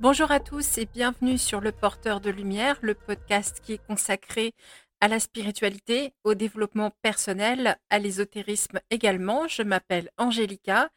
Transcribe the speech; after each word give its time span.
Bonjour 0.00 0.30
à 0.30 0.40
tous 0.40 0.78
et 0.78 0.86
bienvenue 0.86 1.36
sur 1.36 1.60
Le 1.60 1.72
Porteur 1.72 2.22
de 2.22 2.30
Lumière, 2.30 2.78
le 2.80 2.94
podcast 2.94 3.60
qui 3.62 3.74
est 3.74 3.86
consacré 3.86 4.54
à 5.02 5.08
la 5.08 5.20
spiritualité, 5.20 6.14
au 6.24 6.32
développement 6.32 6.90
personnel, 7.02 7.76
à 7.90 7.98
l'ésotérisme 7.98 8.80
également. 8.88 9.46
Je 9.46 9.60
m'appelle 9.60 10.08
Angélica 10.16 10.88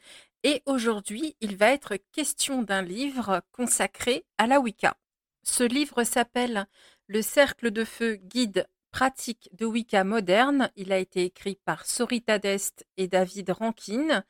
et 0.44 0.64
aujourd'hui 0.66 1.36
il 1.42 1.58
va 1.58 1.74
être 1.74 1.98
question 2.14 2.62
d'un 2.62 2.82
livre 2.82 3.42
consacré 3.52 4.24
à 4.38 4.48
la 4.48 4.62
Wicca. 4.62 4.96
Ce 5.42 5.66
livre 5.66 6.06
s'appelle 6.06 6.66
Le 7.08 7.22
Cercle 7.22 7.72
de 7.72 7.84
Feu 7.84 8.16
Guide 8.16 8.70
pratique 8.92 9.50
de 9.52 9.66
Wicca 9.66 10.06
moderne. 10.06 10.72
Il 10.78 10.94
a 10.94 10.98
été 10.98 11.26
écrit 11.26 11.60
par 11.66 11.86
Sorita 11.86 12.40
Dest 12.40 12.88
et 12.96 13.10
David 13.10 13.50
Rankin 13.50 14.24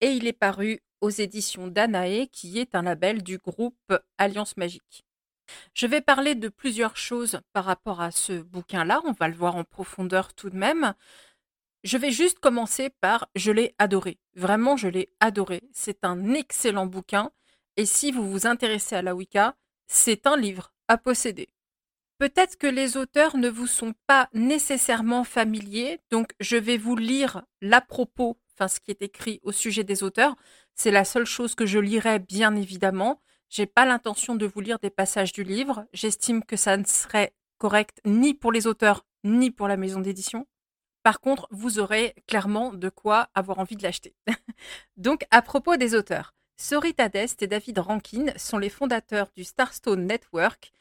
et 0.00 0.12
il 0.12 0.28
est 0.28 0.32
paru 0.32 0.82
éditions 1.08 1.68
Danae, 1.68 2.26
qui 2.30 2.58
est 2.58 2.74
un 2.74 2.82
label 2.82 3.22
du 3.22 3.38
groupe 3.38 3.92
Alliance 4.18 4.56
Magique. 4.56 5.04
Je 5.74 5.86
vais 5.86 6.00
parler 6.00 6.34
de 6.34 6.48
plusieurs 6.48 6.96
choses 6.96 7.40
par 7.52 7.64
rapport 7.64 8.00
à 8.00 8.10
ce 8.10 8.40
bouquin-là, 8.42 9.00
on 9.04 9.12
va 9.12 9.28
le 9.28 9.34
voir 9.34 9.56
en 9.56 9.64
profondeur 9.64 10.34
tout 10.34 10.50
de 10.50 10.56
même. 10.56 10.94
Je 11.82 11.96
vais 11.96 12.10
juste 12.10 12.38
commencer 12.40 12.90
par 13.00 13.28
je 13.34 13.50
l'ai 13.50 13.74
adoré. 13.78 14.18
Vraiment, 14.34 14.76
je 14.76 14.88
l'ai 14.88 15.08
adoré. 15.18 15.62
C'est 15.72 16.04
un 16.04 16.34
excellent 16.34 16.86
bouquin 16.86 17.30
et 17.76 17.86
si 17.86 18.12
vous 18.12 18.30
vous 18.30 18.46
intéressez 18.46 18.96
à 18.96 19.02
la 19.02 19.14
Wicca, 19.14 19.56
c'est 19.86 20.26
un 20.26 20.36
livre 20.36 20.72
à 20.88 20.98
posséder. 20.98 21.48
Peut-être 22.18 22.56
que 22.58 22.66
les 22.66 22.98
auteurs 22.98 23.38
ne 23.38 23.48
vous 23.48 23.66
sont 23.66 23.94
pas 24.06 24.28
nécessairement 24.34 25.24
familiers, 25.24 26.00
donc 26.10 26.32
je 26.38 26.56
vais 26.56 26.76
vous 26.76 26.94
lire 26.94 27.42
l'à 27.62 27.80
propos, 27.80 28.38
enfin 28.52 28.68
ce 28.68 28.80
qui 28.80 28.90
est 28.90 29.00
écrit 29.00 29.40
au 29.42 29.52
sujet 29.52 29.84
des 29.84 30.02
auteurs. 30.02 30.36
C'est 30.82 30.90
la 30.90 31.04
seule 31.04 31.26
chose 31.26 31.54
que 31.54 31.66
je 31.66 31.78
lirai, 31.78 32.20
bien 32.20 32.56
évidemment. 32.56 33.20
J'ai 33.50 33.66
pas 33.66 33.84
l'intention 33.84 34.34
de 34.34 34.46
vous 34.46 34.60
lire 34.60 34.78
des 34.78 34.88
passages 34.88 35.30
du 35.30 35.44
livre. 35.44 35.84
J'estime 35.92 36.42
que 36.42 36.56
ça 36.56 36.78
ne 36.78 36.86
serait 36.86 37.34
correct 37.58 38.00
ni 38.06 38.32
pour 38.32 38.50
les 38.50 38.66
auteurs 38.66 39.04
ni 39.22 39.50
pour 39.50 39.68
la 39.68 39.76
maison 39.76 40.00
d'édition. 40.00 40.46
Par 41.02 41.20
contre, 41.20 41.48
vous 41.50 41.80
aurez 41.80 42.14
clairement 42.26 42.72
de 42.72 42.88
quoi 42.88 43.28
avoir 43.34 43.58
envie 43.58 43.76
de 43.76 43.82
l'acheter. 43.82 44.14
Donc, 44.96 45.26
à 45.30 45.42
propos 45.42 45.76
des 45.76 45.94
auteurs, 45.94 46.32
Sorita 46.56 47.10
Dest 47.10 47.42
et 47.42 47.46
David 47.46 47.78
Rankin 47.78 48.32
sont 48.38 48.56
les 48.56 48.70
fondateurs 48.70 49.28
du 49.36 49.44
Starstone 49.44 50.06
Network, 50.06 50.72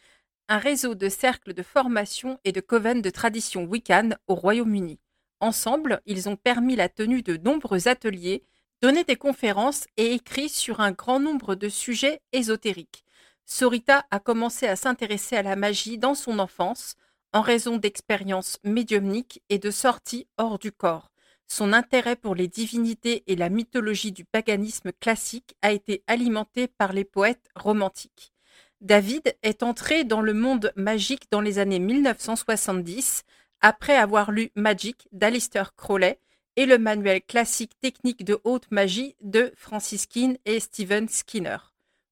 un 0.47 0.59
réseau 0.59 0.95
de 0.95 1.09
cercles 1.09 1.53
de 1.53 1.61
formation 1.61 2.39
et 2.45 2.53
de 2.53 2.61
coven 2.61 3.01
de 3.01 3.09
tradition 3.09 3.65
Wiccan 3.65 4.11
au 4.27 4.35
Royaume-Uni. 4.35 4.97
Ensemble, 5.41 6.01
ils 6.05 6.29
ont 6.29 6.37
permis 6.37 6.77
la 6.77 6.87
tenue 6.87 7.21
de 7.21 7.35
nombreux 7.35 7.89
ateliers, 7.89 8.45
donné 8.81 9.03
des 9.03 9.15
conférences 9.15 9.85
et 9.97 10.13
écrit 10.13 10.49
sur 10.49 10.79
un 10.79 10.91
grand 10.91 11.19
nombre 11.19 11.55
de 11.55 11.69
sujets 11.69 12.21
ésotériques. 12.31 13.03
Sorita 13.45 14.05
a 14.11 14.19
commencé 14.19 14.67
à 14.67 14.75
s'intéresser 14.75 15.35
à 15.35 15.43
la 15.43 15.55
magie 15.55 15.97
dans 15.97 16.15
son 16.15 16.39
enfance, 16.39 16.95
en 17.33 17.41
raison 17.41 17.77
d'expériences 17.77 18.57
médiumniques 18.63 19.41
et 19.49 19.59
de 19.59 19.71
sorties 19.71 20.27
hors 20.37 20.59
du 20.59 20.71
corps. 20.71 21.11
Son 21.47 21.73
intérêt 21.73 22.15
pour 22.15 22.35
les 22.35 22.47
divinités 22.47 23.23
et 23.27 23.35
la 23.35 23.49
mythologie 23.49 24.11
du 24.11 24.23
paganisme 24.23 24.91
classique 24.99 25.55
a 25.61 25.71
été 25.71 26.03
alimenté 26.07 26.67
par 26.67 26.93
les 26.93 27.05
poètes 27.05 27.49
romantiques. 27.55 28.33
David 28.81 29.35
est 29.41 29.63
entré 29.63 30.03
dans 30.03 30.21
le 30.21 30.33
monde 30.33 30.71
magique 30.75 31.27
dans 31.31 31.41
les 31.41 31.57
années 31.59 31.79
1970 31.79 33.23
après 33.61 33.95
avoir 33.95 34.31
lu 34.31 34.51
Magic 34.55 35.07
d'Alistair 35.11 35.75
Crowley 35.75 36.19
et 36.59 36.65
le 36.65 36.77
manuel 36.77 37.21
classique 37.21 37.79
technique 37.79 38.25
de 38.25 38.37
haute 38.43 38.69
magie 38.69 39.15
de 39.21 39.53
Francis 39.55 40.05
Keane 40.05 40.35
et 40.43 40.59
Steven 40.59 41.07
Skinner. 41.07 41.55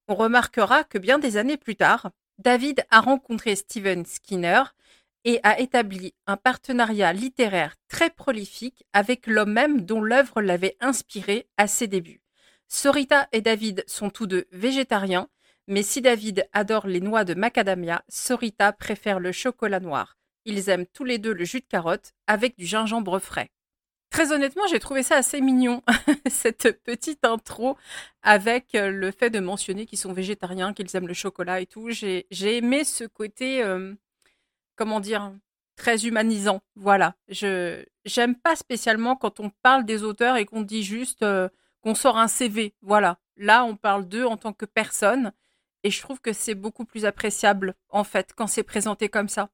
On 0.08 0.14
remarquera 0.14 0.84
que 0.84 0.96
bien 0.96 1.18
des 1.18 1.36
années 1.36 1.58
plus 1.58 1.76
tard, 1.76 2.12
David 2.38 2.86
a 2.90 3.00
rencontré 3.02 3.56
Steven 3.56 4.06
Skinner 4.06 4.62
et 5.26 5.38
a 5.42 5.60
établi 5.60 6.14
un 6.26 6.38
partenariat 6.38 7.12
littéraire 7.12 7.74
très 7.88 8.08
prolifique 8.08 8.86
avec 8.94 9.26
l'homme 9.26 9.52
même 9.52 9.82
dont 9.82 10.00
l'œuvre 10.00 10.40
l'avait 10.40 10.78
inspiré 10.80 11.46
à 11.58 11.66
ses 11.66 11.86
débuts. 11.86 12.22
Sorita 12.68 13.28
et 13.32 13.42
David 13.42 13.84
sont 13.86 14.08
tous 14.08 14.26
deux 14.26 14.46
végétariens 14.50 15.28
mais 15.66 15.82
si 15.82 16.00
David 16.00 16.48
adore 16.54 16.86
les 16.86 17.02
noix 17.02 17.24
de 17.24 17.34
macadamia, 17.34 18.02
Sorita 18.08 18.72
préfère 18.72 19.20
le 19.20 19.30
chocolat 19.30 19.80
noir. 19.80 20.16
Ils 20.46 20.70
aiment 20.70 20.86
tous 20.86 21.04
les 21.04 21.18
deux 21.18 21.34
le 21.34 21.44
jus 21.44 21.60
de 21.60 21.66
carotte 21.66 22.14
avec 22.26 22.56
du 22.56 22.64
gingembre 22.64 23.18
frais. 23.18 23.50
Très 24.10 24.32
honnêtement, 24.32 24.66
j'ai 24.68 24.78
trouvé 24.78 25.02
ça 25.02 25.16
assez 25.16 25.40
mignon, 25.40 25.82
cette 26.30 26.82
petite 26.82 27.24
intro 27.24 27.76
avec 28.22 28.74
euh, 28.74 28.90
le 28.90 29.10
fait 29.10 29.30
de 29.30 29.38
mentionner 29.38 29.84
qu'ils 29.84 29.98
sont 29.98 30.12
végétariens, 30.12 30.72
qu'ils 30.72 30.94
aiment 30.96 31.08
le 31.08 31.14
chocolat 31.14 31.60
et 31.60 31.66
tout. 31.66 31.90
J'ai 31.90 32.26
aimé 32.56 32.84
ce 32.84 33.04
côté, 33.04 33.62
euh, 33.62 33.94
comment 34.76 35.00
dire, 35.00 35.32
très 35.76 36.06
humanisant. 36.06 36.60
Voilà. 36.74 37.14
Je 37.28 37.84
j'aime 38.04 38.34
pas 38.34 38.56
spécialement 38.56 39.16
quand 39.16 39.40
on 39.40 39.50
parle 39.62 39.84
des 39.84 40.02
auteurs 40.02 40.36
et 40.36 40.46
qu'on 40.46 40.62
dit 40.62 40.82
juste 40.82 41.22
euh, 41.22 41.48
qu'on 41.82 41.94
sort 41.94 42.18
un 42.18 42.28
CV. 42.28 42.74
Voilà. 42.82 43.18
Là, 43.36 43.64
on 43.64 43.76
parle 43.76 44.08
d'eux 44.08 44.24
en 44.24 44.36
tant 44.36 44.52
que 44.52 44.64
personne 44.64 45.32
et 45.84 45.90
je 45.90 46.00
trouve 46.02 46.20
que 46.20 46.32
c'est 46.32 46.54
beaucoup 46.54 46.84
plus 46.84 47.04
appréciable, 47.04 47.74
en 47.90 48.04
fait, 48.04 48.32
quand 48.36 48.46
c'est 48.46 48.62
présenté 48.62 49.08
comme 49.08 49.28
ça. 49.28 49.50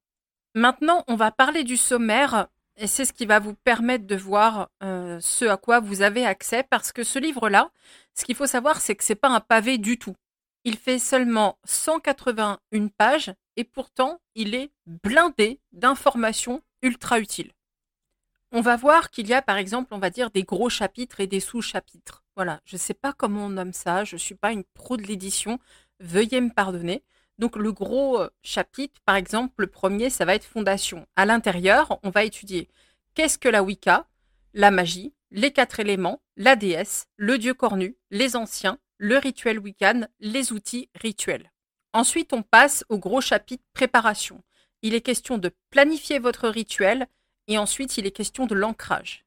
Maintenant, 0.55 1.05
on 1.09 1.17
va 1.17 1.31
parler 1.31 1.65
du 1.65 1.77
sommaire, 1.77 2.49
et 2.77 2.87
c'est 2.87 3.05
ce 3.05 3.13
qui 3.13 3.27
va 3.27 3.39
vous 3.39 3.55
permettre 3.55 4.07
de 4.07 4.17
voir 4.17 4.71
euh, 4.83 5.19
ce 5.21 5.45
à 5.45 5.57
quoi 5.57 5.81
vous 5.81 6.03
avez 6.03 6.27
accès, 6.27 6.63
parce 6.63 6.93
que 6.93 7.05
ce 7.05 7.19
livre-là, 7.19 7.71
ce 8.15 8.25
qu'il 8.25 8.35
faut 8.35 8.47
savoir, 8.47 8.81
c'est 8.81 8.97
que 8.97 9.05
c'est 9.05 9.15
pas 9.15 9.29
un 9.29 9.41
pavé 9.41 9.79
du 9.79 9.99
tout. 9.99 10.17
Il 10.65 10.77
fait 10.77 10.99
seulement 10.99 11.59
181 11.65 12.89
pages, 12.89 13.33
et 13.57 13.65
pourtant, 13.65 14.21
il 14.35 14.55
est 14.55 14.73
blindé 14.87 15.61
d'informations 15.73 16.63
ultra 16.83 17.21
utiles. 17.21 17.53
On 18.51 18.61
va 18.61 18.77
voir 18.77 19.11
qu'il 19.11 19.27
y 19.27 19.35
a, 19.35 19.43
par 19.43 19.57
exemple, 19.57 19.95
on 19.95 19.99
va 19.99 20.11
dire 20.11 20.31
des 20.31 20.45
gros 20.45 20.69
chapitres 20.69 21.21
et 21.21 21.27
des 21.27 21.41
sous-chapitres. 21.41 22.23
Voilà, 22.37 22.61
je 22.65 22.77
ne 22.77 22.81
sais 22.81 22.95
pas 22.95 23.13
comment 23.13 23.47
on 23.47 23.51
nomme 23.51 23.73
ça, 23.73 24.05
je 24.05 24.17
ne 24.17 24.21
suis 24.21 24.35
pas 24.35 24.53
une 24.53 24.65
pro 24.75 24.97
de 24.97 25.03
l'édition, 25.03 25.59
Veuillez 26.01 26.41
me 26.41 26.51
pardonner. 26.51 27.03
Donc 27.39 27.57
le 27.57 27.73
gros 27.73 28.21
euh, 28.21 28.31
chapitre, 28.43 29.01
par 29.05 29.17
exemple, 29.17 29.55
le 29.59 29.67
premier, 29.67 30.11
ça 30.11 30.25
va 30.25 30.35
être 30.35 30.45
fondation. 30.45 31.07
À 31.17 31.27
l'intérieur, 31.27 31.99
on 32.03 32.11
va 32.11 32.25
étudier 32.25 32.69
qu'est-ce 33.15 33.39
que 33.39 33.49
la 33.49 33.63
Wicca, 33.63 34.07
la 34.53 34.71
magie, 34.71 35.13
les 35.31 35.53
quatre 35.53 35.81
éléments, 35.81 36.23
la 36.37 36.57
déesse, 36.57 37.07
le 37.17 37.39
dieu 37.39 37.55
cornu, 37.55 37.97
les 38.11 38.37
anciens, 38.37 38.79
le 38.99 39.19
rituel 39.19 39.59
Wiccan, 39.59 40.07
les 40.21 40.53
outils 40.53 40.89
rituels. 40.95 41.51
Ensuite, 41.93 42.33
on 42.33 42.43
passe 42.43 42.85
au 42.89 42.99
gros 42.99 43.21
chapitre 43.21 43.65
préparation. 43.73 44.43
Il 44.83 44.95
est 44.95 45.01
question 45.01 45.39
de 45.39 45.51
planifier 45.71 46.19
votre 46.19 46.49
rituel 46.49 47.07
et 47.47 47.59
ensuite 47.59 47.99
il 47.99 48.07
est 48.07 48.13
question 48.13 48.47
de 48.47 48.55
l'ancrage. 48.55 49.25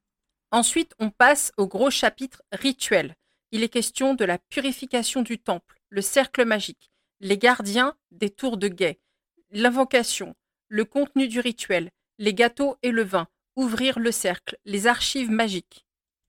Ensuite, 0.50 0.92
on 0.98 1.10
passe 1.10 1.52
au 1.56 1.66
gros 1.66 1.90
chapitre 1.90 2.42
rituel. 2.52 3.16
Il 3.52 3.62
est 3.62 3.68
question 3.68 4.14
de 4.14 4.24
la 4.24 4.38
purification 4.38 5.22
du 5.22 5.38
temple 5.38 5.78
le 5.90 6.02
cercle 6.02 6.44
magique, 6.44 6.90
les 7.20 7.38
gardiens 7.38 7.94
des 8.10 8.30
tours 8.30 8.56
de 8.56 8.68
guet, 8.68 9.00
l'invocation, 9.50 10.34
le 10.68 10.84
contenu 10.84 11.28
du 11.28 11.40
rituel, 11.40 11.90
les 12.18 12.34
gâteaux 12.34 12.76
et 12.82 12.90
le 12.90 13.02
vin, 13.02 13.28
ouvrir 13.56 13.98
le 13.98 14.12
cercle, 14.12 14.56
les 14.64 14.86
archives 14.86 15.30
magiques. 15.30 15.84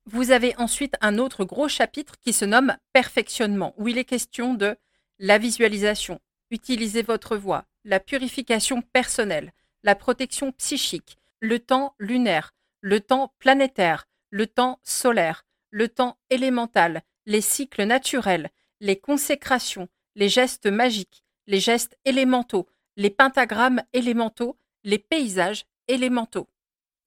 Vous 0.06 0.32
avez 0.32 0.56
ensuite 0.58 0.96
un 1.02 1.18
autre 1.20 1.46
gros 1.46 1.68
chapitre 1.68 2.16
qui 2.20 2.34
se 2.34 2.46
nomme 2.46 2.76
perfectionnement, 2.94 3.76
où 3.78 3.88
il 3.88 3.98
est 3.98 4.06
question 4.06 4.54
de 4.54 4.76
la 5.20 5.38
visualisation, 5.38 6.20
utiliser 6.50 7.04
votre 7.04 7.38
voix, 7.38 7.66
la 7.84 8.00
purification 8.00 8.82
personnelle, 8.82 9.54
la 9.84 9.96
protection 9.96 10.52
psychique, 10.54 11.18
le 11.40 11.60
temps 11.60 11.94
lunaire, 12.00 12.56
le 12.82 13.00
temps 13.00 13.34
planétaire, 13.40 14.08
le 14.32 14.48
temps 14.48 14.80
solaire, 14.84 15.46
le 15.70 15.88
temps 15.88 16.18
élémental, 16.30 17.04
les 17.26 17.42
cycles 17.42 17.84
naturels, 17.84 18.50
les 18.80 18.98
consécrations, 18.98 19.88
les 20.20 20.28
gestes 20.28 20.68
magiques, 20.68 21.24
les 21.48 21.62
gestes 21.62 21.98
élémentaux, 22.04 22.68
les 22.98 23.10
pentagrammes 23.10 23.82
élémentaux, 23.94 24.58
les 24.84 25.00
paysages 25.00 25.66
élémentaux. 25.88 26.50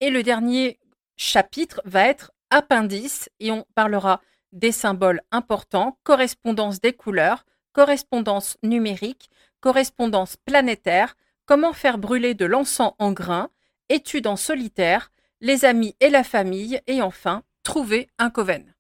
Et 0.01 0.09
le 0.09 0.23
dernier 0.23 0.81
chapitre 1.19 1.83
va 1.85 2.09
être 2.09 2.33
appendice 2.49 3.29
et 3.39 3.53
on 3.53 3.67
parlera 3.75 4.23
des 4.53 4.73
symboles 4.73 5.21
importants, 5.31 5.99
correspondance 6.05 6.81
des 6.81 6.95
couleurs, 6.95 7.45
correspondance 7.73 8.57
numérique, 8.63 9.29
correspondance 9.61 10.39
planétaire, 10.39 11.15
comment 11.45 11.75
faire 11.75 11.99
brûler 11.99 12.33
de 12.33 12.47
l'encens 12.47 12.95
en 12.99 13.13
grains, 13.13 13.51
études 13.91 14.27
en 14.27 14.37
solitaire, 14.37 15.13
les 15.43 15.67
amis 15.67 15.95
et 16.01 16.09
la 16.09 16.25
famille, 16.25 16.81
et 16.87 17.03
enfin, 17.03 17.43
trouver 17.63 18.09
un 18.19 18.31
coven. 18.31 18.75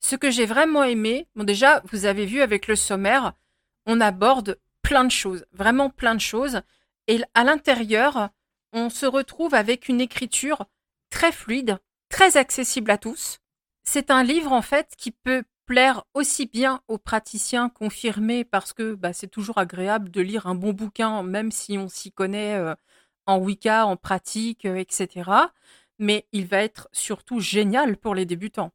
Ce 0.00 0.14
que 0.14 0.30
j'ai 0.30 0.44
vraiment 0.44 0.84
aimé, 0.84 1.26
bon 1.34 1.44
déjà, 1.44 1.80
vous 1.86 2.04
avez 2.04 2.26
vu 2.26 2.42
avec 2.42 2.66
le 2.66 2.76
sommaire, 2.76 3.32
on 3.86 4.00
aborde 4.00 4.58
plein 4.82 5.04
de 5.04 5.10
choses, 5.10 5.44
vraiment 5.52 5.90
plein 5.90 6.14
de 6.14 6.20
choses. 6.20 6.60
Et 7.08 7.20
à 7.34 7.44
l'intérieur, 7.44 8.30
on 8.72 8.90
se 8.90 9.06
retrouve 9.06 9.54
avec 9.54 9.88
une 9.88 10.00
écriture 10.00 10.66
très 11.10 11.32
fluide, 11.32 11.78
très 12.08 12.36
accessible 12.36 12.90
à 12.90 12.98
tous. 12.98 13.38
C'est 13.84 14.10
un 14.10 14.22
livre 14.22 14.52
en 14.52 14.62
fait 14.62 14.94
qui 14.96 15.12
peut 15.12 15.44
plaire 15.66 16.04
aussi 16.14 16.46
bien 16.46 16.80
aux 16.88 16.98
praticiens 16.98 17.68
confirmés 17.68 18.44
parce 18.44 18.72
que 18.72 18.94
bah, 18.94 19.12
c'est 19.12 19.28
toujours 19.28 19.58
agréable 19.58 20.10
de 20.10 20.20
lire 20.20 20.46
un 20.46 20.54
bon 20.54 20.72
bouquin, 20.72 21.22
même 21.22 21.50
si 21.50 21.76
on 21.76 21.88
s'y 21.88 22.12
connaît 22.12 22.54
euh, 22.54 22.74
en 23.26 23.38
Wicca, 23.38 23.86
en 23.86 23.96
pratique, 23.96 24.64
euh, 24.64 24.76
etc. 24.76 25.30
Mais 25.98 26.26
il 26.32 26.46
va 26.46 26.62
être 26.62 26.88
surtout 26.92 27.40
génial 27.40 27.96
pour 27.96 28.14
les 28.14 28.26
débutants. 28.26 28.72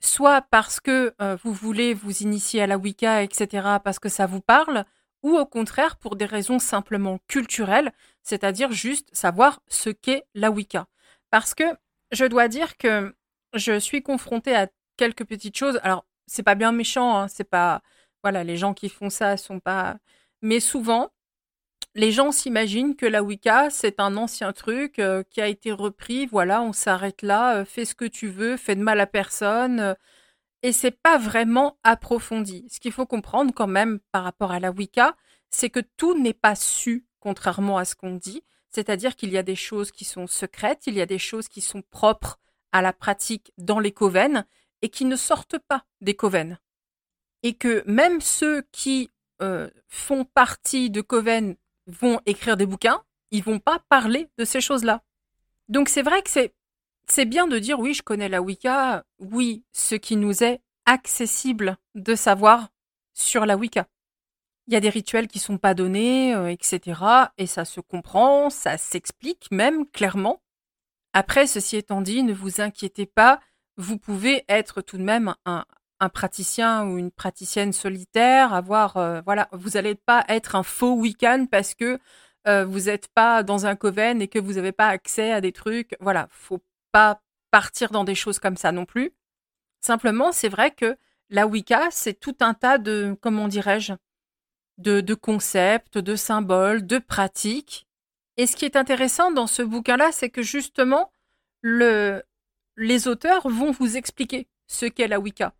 Soit 0.00 0.42
parce 0.42 0.80
que 0.80 1.14
euh, 1.20 1.36
vous 1.42 1.52
voulez 1.52 1.94
vous 1.94 2.22
initier 2.22 2.62
à 2.62 2.66
la 2.66 2.78
Wicca, 2.78 3.22
etc., 3.22 3.78
parce 3.82 3.98
que 3.98 4.08
ça 4.08 4.26
vous 4.26 4.40
parle, 4.40 4.84
ou 5.22 5.36
au 5.36 5.46
contraire 5.46 5.96
pour 5.96 6.16
des 6.16 6.24
raisons 6.24 6.58
simplement 6.58 7.18
culturelles, 7.26 7.92
c'est-à-dire 8.22 8.72
juste 8.72 9.08
savoir 9.12 9.60
ce 9.66 9.90
qu'est 9.90 10.24
la 10.34 10.50
Wicca. 10.50 10.86
Parce 11.30 11.54
que 11.54 11.64
je 12.12 12.24
dois 12.24 12.48
dire 12.48 12.76
que 12.76 13.14
je 13.54 13.78
suis 13.78 14.02
confrontée 14.02 14.54
à 14.54 14.68
quelques 14.96 15.24
petites 15.24 15.56
choses. 15.56 15.80
Alors, 15.82 16.06
c'est 16.26 16.42
pas 16.42 16.54
bien 16.54 16.72
méchant, 16.72 17.16
hein, 17.18 17.28
c'est 17.28 17.44
pas. 17.44 17.82
Voilà, 18.22 18.44
les 18.44 18.56
gens 18.56 18.74
qui 18.74 18.88
font 18.88 19.10
ça 19.10 19.36
sont 19.36 19.60
pas. 19.60 19.98
Mais 20.42 20.60
souvent, 20.60 21.10
les 21.98 22.12
gens 22.12 22.30
s'imaginent 22.30 22.94
que 22.94 23.06
la 23.06 23.24
Wicca, 23.24 23.70
c'est 23.70 23.98
un 23.98 24.16
ancien 24.16 24.52
truc 24.52 25.00
euh, 25.00 25.24
qui 25.30 25.40
a 25.40 25.48
été 25.48 25.72
repris. 25.72 26.26
Voilà, 26.26 26.62
on 26.62 26.72
s'arrête 26.72 27.22
là, 27.22 27.56
euh, 27.56 27.64
fais 27.64 27.84
ce 27.84 27.96
que 27.96 28.04
tu 28.04 28.28
veux, 28.28 28.56
fais 28.56 28.76
de 28.76 28.82
mal 28.82 29.00
à 29.00 29.06
personne. 29.06 29.80
Euh, 29.80 29.94
et 30.62 30.70
c'est 30.72 30.92
pas 30.92 31.18
vraiment 31.18 31.76
approfondi. 31.82 32.66
Ce 32.70 32.78
qu'il 32.78 32.92
faut 32.92 33.04
comprendre 33.04 33.52
quand 33.52 33.66
même 33.66 33.98
par 34.12 34.22
rapport 34.22 34.52
à 34.52 34.60
la 34.60 34.70
Wicca, 34.70 35.16
c'est 35.50 35.70
que 35.70 35.80
tout 35.96 36.16
n'est 36.16 36.34
pas 36.34 36.54
su, 36.54 37.04
contrairement 37.18 37.78
à 37.78 37.84
ce 37.84 37.96
qu'on 37.96 38.14
dit. 38.14 38.44
C'est-à-dire 38.70 39.16
qu'il 39.16 39.32
y 39.32 39.38
a 39.38 39.42
des 39.42 39.56
choses 39.56 39.90
qui 39.90 40.04
sont 40.04 40.28
secrètes, 40.28 40.86
il 40.86 40.94
y 40.94 41.00
a 41.00 41.06
des 41.06 41.18
choses 41.18 41.48
qui 41.48 41.60
sont 41.60 41.82
propres 41.82 42.38
à 42.70 42.80
la 42.80 42.92
pratique 42.92 43.52
dans 43.58 43.80
les 43.80 43.92
coven 43.92 44.46
et 44.82 44.88
qui 44.88 45.04
ne 45.04 45.16
sortent 45.16 45.58
pas 45.58 45.84
des 46.00 46.14
coven. 46.14 46.58
Et 47.42 47.54
que 47.54 47.82
même 47.86 48.20
ceux 48.20 48.62
qui 48.70 49.10
euh, 49.42 49.68
font 49.88 50.24
partie 50.24 50.90
de 50.90 51.00
coven 51.00 51.56
vont 51.88 52.20
écrire 52.26 52.56
des 52.56 52.66
bouquins, 52.66 53.02
ils 53.30 53.42
vont 53.42 53.58
pas 53.58 53.80
parler 53.88 54.28
de 54.38 54.44
ces 54.44 54.60
choses-là. 54.60 55.02
Donc 55.68 55.88
c'est 55.88 56.02
vrai 56.02 56.22
que 56.22 56.30
c'est 56.30 56.54
c'est 57.10 57.24
bien 57.24 57.48
de 57.48 57.58
dire 57.58 57.80
oui, 57.80 57.94
je 57.94 58.02
connais 58.02 58.28
la 58.28 58.42
Wicca, 58.42 59.04
oui, 59.18 59.64
ce 59.72 59.94
qui 59.94 60.16
nous 60.16 60.44
est 60.44 60.60
accessible 60.84 61.78
de 61.94 62.14
savoir 62.14 62.68
sur 63.14 63.46
la 63.46 63.56
Wicca. 63.56 63.86
Il 64.66 64.74
y 64.74 64.76
a 64.76 64.80
des 64.80 64.90
rituels 64.90 65.28
qui 65.28 65.38
sont 65.38 65.56
pas 65.56 65.72
donnés, 65.72 66.34
euh, 66.34 66.48
etc. 66.48 67.00
Et 67.38 67.46
ça 67.46 67.64
se 67.64 67.80
comprend, 67.80 68.50
ça 68.50 68.76
s'explique 68.76 69.50
même 69.50 69.86
clairement. 69.86 70.42
Après, 71.14 71.46
ceci 71.46 71.76
étant 71.76 72.02
dit, 72.02 72.22
ne 72.22 72.34
vous 72.34 72.60
inquiétez 72.60 73.06
pas, 73.06 73.40
vous 73.78 73.98
pouvez 73.98 74.44
être 74.48 74.82
tout 74.82 74.98
de 74.98 75.02
même 75.02 75.34
un, 75.46 75.64
praticien 76.08 76.86
ou 76.86 76.98
une 76.98 77.10
praticienne 77.10 77.72
solitaire, 77.72 78.54
avoir, 78.54 78.96
euh, 78.96 79.20
voilà, 79.24 79.48
vous 79.52 79.70
n'allez 79.70 79.96
pas 79.96 80.24
être 80.28 80.54
un 80.54 80.62
faux 80.62 80.94
week-end 80.94 81.46
parce 81.50 81.74
que 81.74 81.98
euh, 82.46 82.64
vous 82.64 82.82
n'êtes 82.82 83.08
pas 83.08 83.42
dans 83.42 83.66
un 83.66 83.74
coven 83.74 84.22
et 84.22 84.28
que 84.28 84.38
vous 84.38 84.54
n'avez 84.54 84.72
pas 84.72 84.88
accès 84.88 85.32
à 85.32 85.40
des 85.40 85.52
trucs. 85.52 85.96
Voilà, 86.00 86.28
faut 86.30 86.62
pas 86.92 87.20
partir 87.50 87.90
dans 87.90 88.04
des 88.04 88.14
choses 88.14 88.38
comme 88.38 88.56
ça 88.56 88.70
non 88.70 88.84
plus. 88.84 89.12
Simplement, 89.80 90.32
c'est 90.32 90.48
vrai 90.48 90.70
que 90.70 90.96
la 91.30 91.46
Wicca, 91.46 91.88
c'est 91.90 92.18
tout 92.18 92.36
un 92.40 92.54
tas 92.54 92.78
de, 92.78 93.16
comment 93.20 93.48
dirais-je, 93.48 93.94
de, 94.78 95.14
concepts, 95.14 95.98
de 95.98 96.16
symboles, 96.16 96.86
de 96.86 96.98
pratiques. 96.98 97.86
Et 98.36 98.46
ce 98.46 98.56
qui 98.56 98.64
est 98.64 98.76
intéressant 98.76 99.32
dans 99.32 99.48
ce 99.48 99.62
bouquin-là, 99.62 100.12
c'est 100.12 100.30
que 100.30 100.42
justement, 100.42 101.10
le, 101.60 102.22
les 102.76 103.08
auteurs 103.08 103.48
vont 103.48 103.72
vous 103.72 103.96
expliquer 103.96 104.48
ce 104.68 104.86
qu'est 104.86 105.08
la 105.08 105.18
Wicca. 105.18 105.54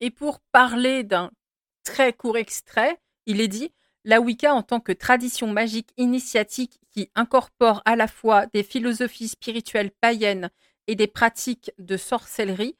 Et 0.00 0.10
pour 0.10 0.40
parler 0.52 1.02
d'un 1.02 1.30
très 1.84 2.12
court 2.12 2.36
extrait, 2.36 3.00
il 3.26 3.40
est 3.40 3.48
dit 3.48 3.72
La 4.04 4.20
Wicca, 4.20 4.54
en 4.54 4.62
tant 4.62 4.80
que 4.80 4.92
tradition 4.92 5.48
magique 5.48 5.90
initiatique 5.96 6.80
qui 6.90 7.10
incorpore 7.14 7.82
à 7.84 7.96
la 7.96 8.08
fois 8.08 8.46
des 8.46 8.62
philosophies 8.62 9.28
spirituelles 9.28 9.90
païennes 9.90 10.50
et 10.86 10.94
des 10.94 11.06
pratiques 11.08 11.72
de 11.78 11.96
sorcellerie, 11.96 12.76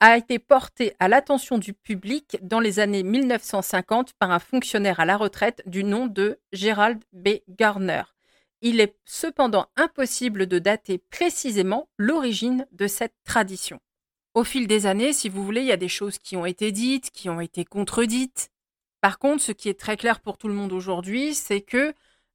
a 0.00 0.16
été 0.16 0.40
porté 0.40 0.96
à 0.98 1.06
l'attention 1.06 1.58
du 1.58 1.74
public 1.74 2.36
dans 2.42 2.58
les 2.58 2.80
années 2.80 3.04
1950 3.04 4.14
par 4.14 4.32
un 4.32 4.40
fonctionnaire 4.40 4.98
à 4.98 5.04
la 5.04 5.16
retraite 5.16 5.62
du 5.66 5.84
nom 5.84 6.06
de 6.06 6.40
Gerald 6.52 7.04
B. 7.12 7.28
Garner. 7.48 8.02
Il 8.62 8.80
est 8.80 8.96
cependant 9.04 9.66
impossible 9.76 10.46
de 10.46 10.58
dater 10.58 10.98
précisément 10.98 11.88
l'origine 11.98 12.66
de 12.72 12.88
cette 12.88 13.14
tradition. 13.24 13.78
Au 14.34 14.44
fil 14.44 14.66
des 14.66 14.86
années, 14.86 15.12
si 15.12 15.28
vous 15.28 15.44
voulez, 15.44 15.60
il 15.60 15.66
y 15.66 15.72
a 15.72 15.76
des 15.76 15.88
choses 15.88 16.18
qui 16.18 16.36
ont 16.36 16.46
été 16.46 16.72
dites, 16.72 17.10
qui 17.10 17.28
ont 17.28 17.40
été 17.40 17.64
contredites. 17.64 18.50
Par 19.02 19.18
contre, 19.18 19.42
ce 19.42 19.52
qui 19.52 19.68
est 19.68 19.78
très 19.78 19.96
clair 19.96 20.20
pour 20.20 20.38
tout 20.38 20.48
le 20.48 20.54
monde 20.54 20.72
aujourd'hui, 20.72 21.34
c'est 21.34 21.60
que 21.60 21.92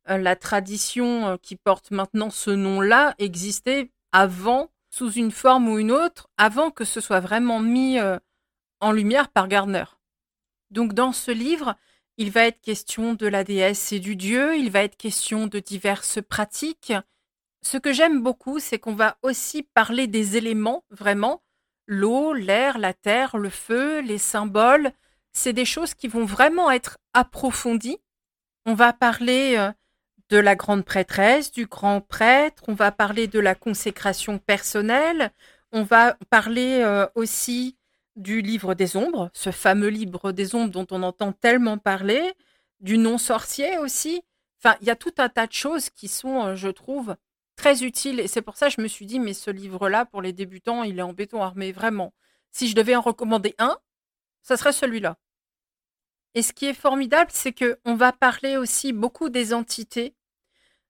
euh, 0.09 0.17
la 0.17 0.35
tradition 0.35 1.27
euh, 1.27 1.37
qui 1.41 1.55
porte 1.55 1.91
maintenant 1.91 2.29
ce 2.29 2.51
nom-là 2.51 3.15
existait 3.17 3.91
avant 4.11 4.69
sous 4.89 5.11
une 5.11 5.31
forme 5.31 5.69
ou 5.69 5.79
une 5.79 5.91
autre 5.91 6.29
avant 6.37 6.71
que 6.71 6.85
ce 6.85 7.01
soit 7.01 7.19
vraiment 7.19 7.59
mis 7.59 7.99
euh, 7.99 8.17
en 8.79 8.91
lumière 8.91 9.29
par 9.29 9.47
Gardner. 9.47 9.85
Donc 10.69 10.93
dans 10.93 11.13
ce 11.13 11.31
livre, 11.31 11.75
il 12.17 12.31
va 12.31 12.45
être 12.45 12.61
question 12.61 13.13
de 13.13 13.27
la 13.27 13.43
déesse 13.43 13.91
et 13.91 13.99
du 13.99 14.15
dieu, 14.15 14.55
il 14.57 14.69
va 14.69 14.83
être 14.83 14.97
question 14.97 15.47
de 15.47 15.59
diverses 15.59 16.19
pratiques. 16.21 16.93
Ce 17.61 17.77
que 17.77 17.91
j'aime 17.91 18.21
beaucoup, 18.21 18.59
c'est 18.59 18.79
qu'on 18.79 18.95
va 18.95 19.17
aussi 19.23 19.63
parler 19.63 20.07
des 20.07 20.37
éléments, 20.37 20.83
vraiment, 20.89 21.41
l'eau, 21.87 22.33
l'air, 22.33 22.77
la 22.77 22.93
terre, 22.93 23.37
le 23.37 23.49
feu, 23.49 24.01
les 24.01 24.17
symboles. 24.17 24.91
C'est 25.31 25.53
des 25.53 25.65
choses 25.65 25.93
qui 25.93 26.07
vont 26.07 26.25
vraiment 26.25 26.69
être 26.69 26.97
approfondies. 27.13 27.97
On 28.65 28.73
va 28.73 28.93
parler 28.93 29.55
euh, 29.57 29.71
de 30.29 30.37
la 30.37 30.55
grande 30.55 30.83
prêtresse, 30.83 31.51
du 31.51 31.65
grand 31.65 32.01
prêtre, 32.01 32.63
on 32.67 32.73
va 32.73 32.91
parler 32.91 33.27
de 33.27 33.39
la 33.39 33.55
consécration 33.55 34.39
personnelle, 34.39 35.31
on 35.71 35.83
va 35.83 36.17
parler 36.29 36.81
euh, 36.83 37.07
aussi 37.15 37.77
du 38.15 38.41
livre 38.41 38.73
des 38.73 38.97
ombres, 38.97 39.29
ce 39.33 39.51
fameux 39.51 39.89
livre 39.89 40.31
des 40.31 40.55
ombres 40.55 40.71
dont 40.71 40.87
on 40.91 41.03
entend 41.03 41.31
tellement 41.31 41.77
parler, 41.77 42.33
du 42.79 42.97
non-sorcier 42.97 43.77
aussi. 43.77 44.21
Enfin, 44.59 44.75
il 44.81 44.87
y 44.87 44.89
a 44.89 44.95
tout 44.95 45.13
un 45.17 45.29
tas 45.29 45.47
de 45.47 45.53
choses 45.53 45.89
qui 45.89 46.07
sont, 46.07 46.45
euh, 46.45 46.55
je 46.55 46.69
trouve, 46.69 47.15
très 47.57 47.83
utiles. 47.83 48.21
Et 48.21 48.27
c'est 48.27 48.41
pour 48.41 48.55
ça 48.55 48.69
que 48.69 48.75
je 48.77 48.81
me 48.81 48.87
suis 48.87 49.05
dit, 49.05 49.19
mais 49.19 49.33
ce 49.33 49.51
livre-là, 49.51 50.05
pour 50.05 50.21
les 50.21 50.31
débutants, 50.31 50.83
il 50.83 50.99
est 50.99 51.01
en 51.01 51.11
béton 51.11 51.43
armé, 51.43 51.73
vraiment. 51.73 52.13
Si 52.51 52.69
je 52.69 52.75
devais 52.75 52.95
en 52.95 53.01
recommander 53.01 53.53
un, 53.59 53.77
ça 54.41 54.55
serait 54.55 54.71
celui-là. 54.71 55.17
Et 56.33 56.41
ce 56.41 56.53
qui 56.53 56.67
est 56.67 56.73
formidable, 56.73 57.31
c'est 57.33 57.53
qu'on 57.53 57.95
va 57.95 58.13
parler 58.13 58.55
aussi 58.55 58.93
beaucoup 58.93 59.29
des 59.29 59.53
entités 59.53 60.15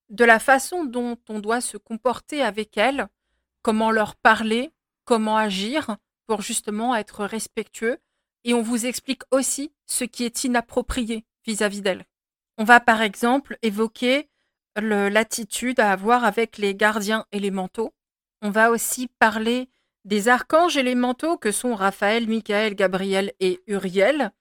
de 0.09 0.25
la 0.25 0.39
façon 0.39 0.85
dont 0.85 1.17
on 1.29 1.39
doit 1.39 1.61
se 1.61 1.77
comporter 1.77 2.41
avec 2.41 2.77
elles, 2.77 3.07
comment 3.61 3.91
leur 3.91 4.15
parler, 4.15 4.71
comment 5.05 5.37
agir 5.37 5.97
pour 6.27 6.41
justement 6.41 6.95
être 6.95 7.25
respectueux. 7.25 7.97
Et 8.43 8.53
on 8.53 8.61
vous 8.61 8.85
explique 8.85 9.23
aussi 9.31 9.73
ce 9.85 10.03
qui 10.03 10.23
est 10.23 10.43
inapproprié 10.43 11.25
vis-à-vis 11.45 11.81
d'elles. 11.81 12.05
On 12.57 12.63
va 12.63 12.79
par 12.79 13.01
exemple 13.01 13.57
évoquer 13.61 14.29
l'attitude 14.81 15.79
à 15.79 15.91
avoir 15.91 16.23
avec 16.23 16.57
les 16.57 16.75
gardiens 16.75 17.25
élémentaux. 17.31 17.93
On 18.41 18.49
va 18.49 18.71
aussi 18.71 19.07
parler 19.19 19.69
des 20.05 20.29
archanges 20.29 20.77
élémentaux 20.77 21.37
que 21.37 21.51
sont 21.51 21.75
Raphaël, 21.75 22.27
Michael, 22.27 22.75
Gabriel 22.75 23.33
et 23.39 23.59
Uriel. 23.67 24.31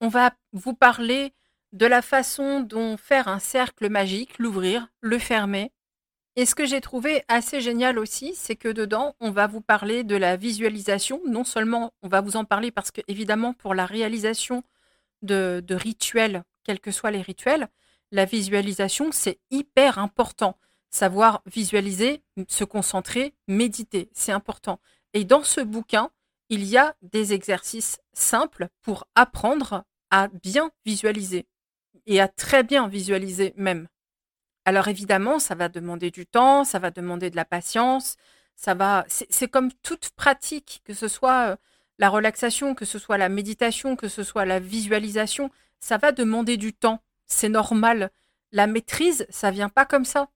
On 0.00 0.08
va 0.08 0.32
vous 0.52 0.74
parler 0.74 1.32
de 1.72 1.86
la 1.86 2.02
façon 2.02 2.60
dont 2.60 2.96
faire 2.96 3.28
un 3.28 3.38
cercle 3.38 3.88
magique, 3.88 4.38
l'ouvrir, 4.38 4.88
le 5.00 5.18
fermer. 5.18 5.70
Et 6.36 6.46
ce 6.46 6.54
que 6.54 6.66
j'ai 6.66 6.80
trouvé 6.80 7.24
assez 7.28 7.60
génial 7.60 7.98
aussi, 7.98 8.34
c'est 8.34 8.56
que 8.56 8.68
dedans, 8.68 9.14
on 9.20 9.30
va 9.30 9.46
vous 9.46 9.60
parler 9.60 10.04
de 10.04 10.16
la 10.16 10.36
visualisation. 10.36 11.20
Non 11.26 11.44
seulement 11.44 11.92
on 12.02 12.08
va 12.08 12.20
vous 12.20 12.36
en 12.36 12.44
parler 12.44 12.70
parce 12.70 12.90
que, 12.90 13.00
évidemment, 13.08 13.52
pour 13.52 13.74
la 13.74 13.86
réalisation 13.86 14.62
de, 15.22 15.62
de 15.66 15.74
rituels, 15.74 16.44
quels 16.64 16.80
que 16.80 16.92
soient 16.92 17.10
les 17.10 17.22
rituels, 17.22 17.68
la 18.10 18.24
visualisation, 18.24 19.10
c'est 19.12 19.38
hyper 19.50 19.98
important. 19.98 20.58
Savoir 20.90 21.42
visualiser, 21.46 22.22
se 22.48 22.64
concentrer, 22.64 23.34
méditer, 23.46 24.08
c'est 24.12 24.32
important. 24.32 24.80
Et 25.12 25.24
dans 25.24 25.44
ce 25.44 25.60
bouquin, 25.60 26.10
il 26.48 26.64
y 26.64 26.78
a 26.78 26.94
des 27.02 27.34
exercices 27.34 27.98
simples 28.14 28.68
pour 28.82 29.06
apprendre 29.14 29.84
à 30.10 30.28
bien 30.28 30.70
visualiser 30.86 31.46
et 32.06 32.20
à 32.20 32.28
très 32.28 32.62
bien 32.62 32.88
visualiser 32.88 33.52
même. 33.56 33.88
Alors 34.64 34.88
évidemment, 34.88 35.38
ça 35.38 35.54
va 35.54 35.68
demander 35.68 36.10
du 36.10 36.26
temps, 36.26 36.64
ça 36.64 36.78
va 36.78 36.90
demander 36.90 37.30
de 37.30 37.36
la 37.36 37.44
patience, 37.44 38.16
ça 38.54 38.74
va. 38.74 39.04
C'est 39.08 39.48
comme 39.48 39.72
toute 39.82 40.10
pratique, 40.10 40.82
que 40.84 40.94
ce 40.94 41.08
soit 41.08 41.52
euh, 41.52 41.56
la 41.98 42.08
relaxation, 42.08 42.74
que 42.74 42.84
ce 42.84 42.98
soit 42.98 43.18
la 43.18 43.28
méditation, 43.28 43.96
que 43.96 44.08
ce 44.08 44.22
soit 44.22 44.44
la 44.44 44.60
visualisation, 44.60 45.50
ça 45.80 45.96
va 45.96 46.12
demander 46.12 46.56
du 46.56 46.72
temps. 46.72 47.02
C'est 47.28 47.48
normal. 47.48 48.10
La 48.52 48.66
maîtrise, 48.66 49.26
ça 49.30 49.50
vient 49.50 49.68
pas 49.68 49.86
comme 49.86 50.04
ça. 50.04 50.28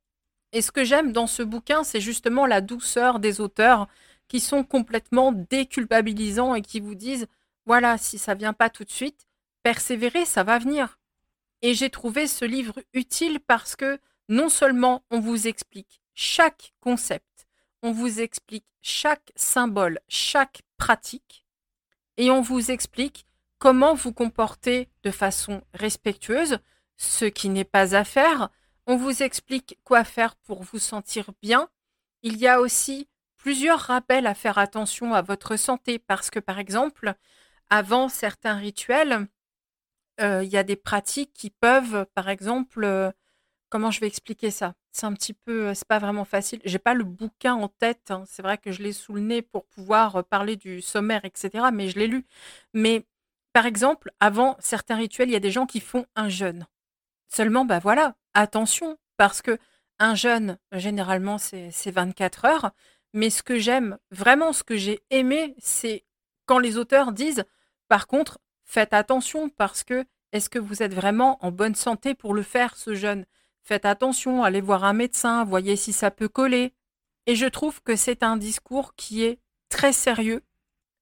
Et 0.52 0.62
ce 0.62 0.70
que 0.70 0.84
j'aime 0.84 1.12
dans 1.12 1.26
ce 1.26 1.42
bouquin, 1.42 1.82
c'est 1.82 2.00
justement 2.00 2.46
la 2.46 2.60
douceur 2.60 3.18
des 3.18 3.40
auteurs 3.40 3.88
qui 4.28 4.38
sont 4.38 4.64
complètement 4.64 5.32
déculpabilisants 5.32 6.54
et 6.54 6.62
qui 6.62 6.80
vous 6.80 6.94
disent 6.94 7.26
voilà, 7.66 7.96
si 7.98 8.18
ça 8.18 8.34
vient 8.34 8.52
pas 8.52 8.70
tout 8.70 8.84
de 8.84 8.90
suite, 8.90 9.26
persévérer, 9.62 10.24
ça 10.24 10.42
va 10.42 10.58
venir. 10.58 10.98
Et 11.62 11.74
j'ai 11.74 11.90
trouvé 11.90 12.26
ce 12.26 12.44
livre 12.44 12.74
utile 12.92 13.40
parce 13.40 13.76
que 13.76 13.98
non 14.28 14.48
seulement 14.48 15.04
on 15.10 15.20
vous 15.20 15.46
explique 15.46 16.00
chaque 16.14 16.74
concept, 16.80 17.46
on 17.82 17.92
vous 17.92 18.20
explique 18.20 18.66
chaque 18.82 19.32
symbole, 19.36 20.00
chaque 20.08 20.62
pratique, 20.76 21.46
et 22.16 22.30
on 22.30 22.40
vous 22.40 22.70
explique 22.70 23.26
comment 23.58 23.94
vous 23.94 24.12
comporter 24.12 24.88
de 25.04 25.10
façon 25.10 25.62
respectueuse, 25.72 26.58
ce 26.96 27.24
qui 27.24 27.48
n'est 27.48 27.64
pas 27.64 27.94
à 27.94 28.04
faire. 28.04 28.50
On 28.86 28.96
vous 28.96 29.22
explique 29.22 29.78
quoi 29.84 30.04
faire 30.04 30.36
pour 30.36 30.62
vous 30.62 30.78
sentir 30.78 31.30
bien. 31.42 31.68
Il 32.22 32.36
y 32.36 32.48
a 32.48 32.60
aussi 32.60 33.08
plusieurs 33.36 33.80
rappels 33.80 34.26
à 34.26 34.34
faire 34.34 34.58
attention 34.58 35.14
à 35.14 35.22
votre 35.22 35.56
santé 35.56 35.98
parce 35.98 36.30
que, 36.30 36.38
par 36.38 36.58
exemple, 36.58 37.14
avant 37.70 38.08
certains 38.08 38.56
rituels, 38.56 39.26
euh, 40.20 40.44
il 40.44 40.50
y 40.50 40.56
a 40.56 40.62
des 40.62 40.76
pratiques 40.76 41.32
qui 41.32 41.50
peuvent, 41.50 42.06
par 42.14 42.28
exemple, 42.28 42.84
euh, 42.84 43.10
comment 43.70 43.90
je 43.90 44.00
vais 44.00 44.06
expliquer 44.06 44.50
ça? 44.50 44.74
C'est 44.92 45.06
un 45.06 45.14
petit 45.14 45.32
peu, 45.34 45.68
euh, 45.68 45.74
c'est 45.74 45.88
pas 45.88 45.98
vraiment 45.98 46.24
facile. 46.24 46.60
J'ai 46.64 46.78
pas 46.78 46.94
le 46.94 47.04
bouquin 47.04 47.54
en 47.54 47.68
tête. 47.68 48.10
Hein. 48.10 48.24
C'est 48.26 48.42
vrai 48.42 48.58
que 48.58 48.72
je 48.72 48.82
l'ai 48.82 48.92
sous 48.92 49.14
le 49.14 49.20
nez 49.22 49.42
pour 49.42 49.66
pouvoir 49.66 50.24
parler 50.24 50.56
du 50.56 50.82
sommaire, 50.82 51.24
etc. 51.24 51.66
Mais 51.72 51.88
je 51.88 51.98
l'ai 51.98 52.06
lu. 52.08 52.26
Mais 52.74 53.06
par 53.52 53.66
exemple, 53.66 54.12
avant 54.20 54.56
certains 54.60 54.96
rituels, 54.96 55.28
il 55.30 55.32
y 55.32 55.36
a 55.36 55.40
des 55.40 55.50
gens 55.50 55.66
qui 55.66 55.80
font 55.80 56.06
un 56.16 56.28
jeûne. 56.28 56.66
Seulement, 57.34 57.64
bah 57.64 57.78
voilà, 57.78 58.14
attention, 58.34 58.98
parce 59.16 59.40
que 59.40 59.58
un 59.98 60.14
jeûne, 60.14 60.58
généralement, 60.72 61.38
c'est 61.38 61.90
24 61.90 62.44
heures. 62.44 62.70
Mais 63.14 63.30
ce 63.30 63.42
que 63.42 63.58
j'aime, 63.58 63.98
vraiment 64.10 64.52
ce 64.52 64.62
que 64.62 64.76
j'ai 64.76 65.00
aimé, 65.10 65.54
c'est 65.58 66.04
quand 66.46 66.58
les 66.58 66.76
auteurs 66.76 67.12
disent, 67.12 67.44
par 67.88 68.06
contre, 68.06 68.38
faites 68.64 68.92
attention 68.92 69.48
parce 69.48 69.82
que 69.84 70.04
est-ce 70.32 70.50
que 70.50 70.58
vous 70.58 70.82
êtes 70.82 70.94
vraiment 70.94 71.42
en 71.44 71.52
bonne 71.52 71.74
santé 71.74 72.14
pour 72.14 72.34
le 72.34 72.42
faire, 72.42 72.76
ce 72.76 72.94
jeûne? 72.94 73.24
Faites 73.62 73.84
attention, 73.84 74.42
allez 74.42 74.60
voir 74.60 74.84
un 74.84 74.92
médecin, 74.92 75.44
voyez 75.44 75.76
si 75.76 75.92
ça 75.92 76.10
peut 76.10 76.28
coller. 76.28 76.74
Et 77.26 77.36
je 77.36 77.46
trouve 77.46 77.82
que 77.82 77.96
c'est 77.96 78.22
un 78.22 78.36
discours 78.36 78.94
qui 78.94 79.24
est 79.24 79.38
très 79.68 79.92
sérieux. 79.92 80.42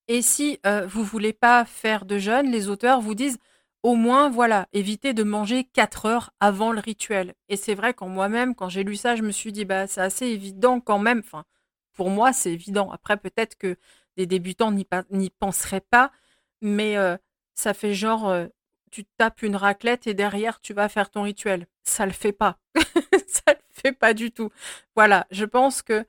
Et 0.09 0.23
si 0.23 0.59
euh, 0.67 0.87
vous 0.87 1.05
voulez 1.05 1.33
pas 1.33 1.65
faire 1.65 2.05
de 2.05 2.19
jeûne, 2.19 2.51
les 2.51 2.69
auteurs 2.69 3.01
vous 3.01 3.15
disent 3.15 3.39
au 3.83 3.95
moins, 3.95 4.29
voilà, 4.29 4.69
évitez 4.73 5.15
de 5.15 5.23
manger 5.23 5.65
4 5.65 6.07
heures 6.07 6.31
avant 6.41 6.73
le 6.73 6.81
rituel. 6.81 7.35
Et 7.49 7.57
c'est 7.57 7.75
vrai 7.75 7.95
qu'en 7.95 8.09
moi-même, 8.09 8.55
quand 8.55 8.69
j'ai 8.69 8.85
lu 8.85 8.97
ça, 8.97 9.17
je 9.17 9.23
me 9.23 9.33
suis 9.33 9.53
dit, 9.53 9.65
bah, 9.65 9.87
c'est 9.87 10.01
assez 10.03 10.27
évident 10.27 10.81
quand 10.81 10.99
même. 10.99 11.21
Enfin, 11.21 11.45
pour 11.95 12.11
moi, 12.11 12.33
c'est 12.33 12.53
évident. 12.53 12.91
Après, 12.93 13.17
peut-être 13.17 13.57
que 13.57 13.77
des 14.17 14.27
débutants 14.27 14.73
n'y 14.73 15.31
penseraient 15.31 15.81
pas, 15.81 16.13
mais 16.61 16.97
euh, 16.97 17.17
ça 17.55 17.75
fait 17.75 17.95
genre, 17.95 18.29
euh, 18.29 18.47
tu 18.91 19.05
tapes 19.05 19.43
une 19.43 19.57
raclette 19.57 20.07
et 20.07 20.15
derrière, 20.15 20.61
tu 20.61 20.75
vas 20.75 20.89
faire 20.89 21.11
ton 21.11 21.23
rituel. 21.23 21.67
Ça 21.85 22.07
le 22.07 22.13
fait 22.13 22.33
pas. 22.33 22.59
ça 23.27 23.53
le 23.53 23.61
fait 23.71 23.93
pas 23.93 24.15
du 24.15 24.31
tout. 24.33 24.51
Voilà, 24.95 25.27
je 25.31 25.45
pense 25.45 25.83
que 25.83 26.07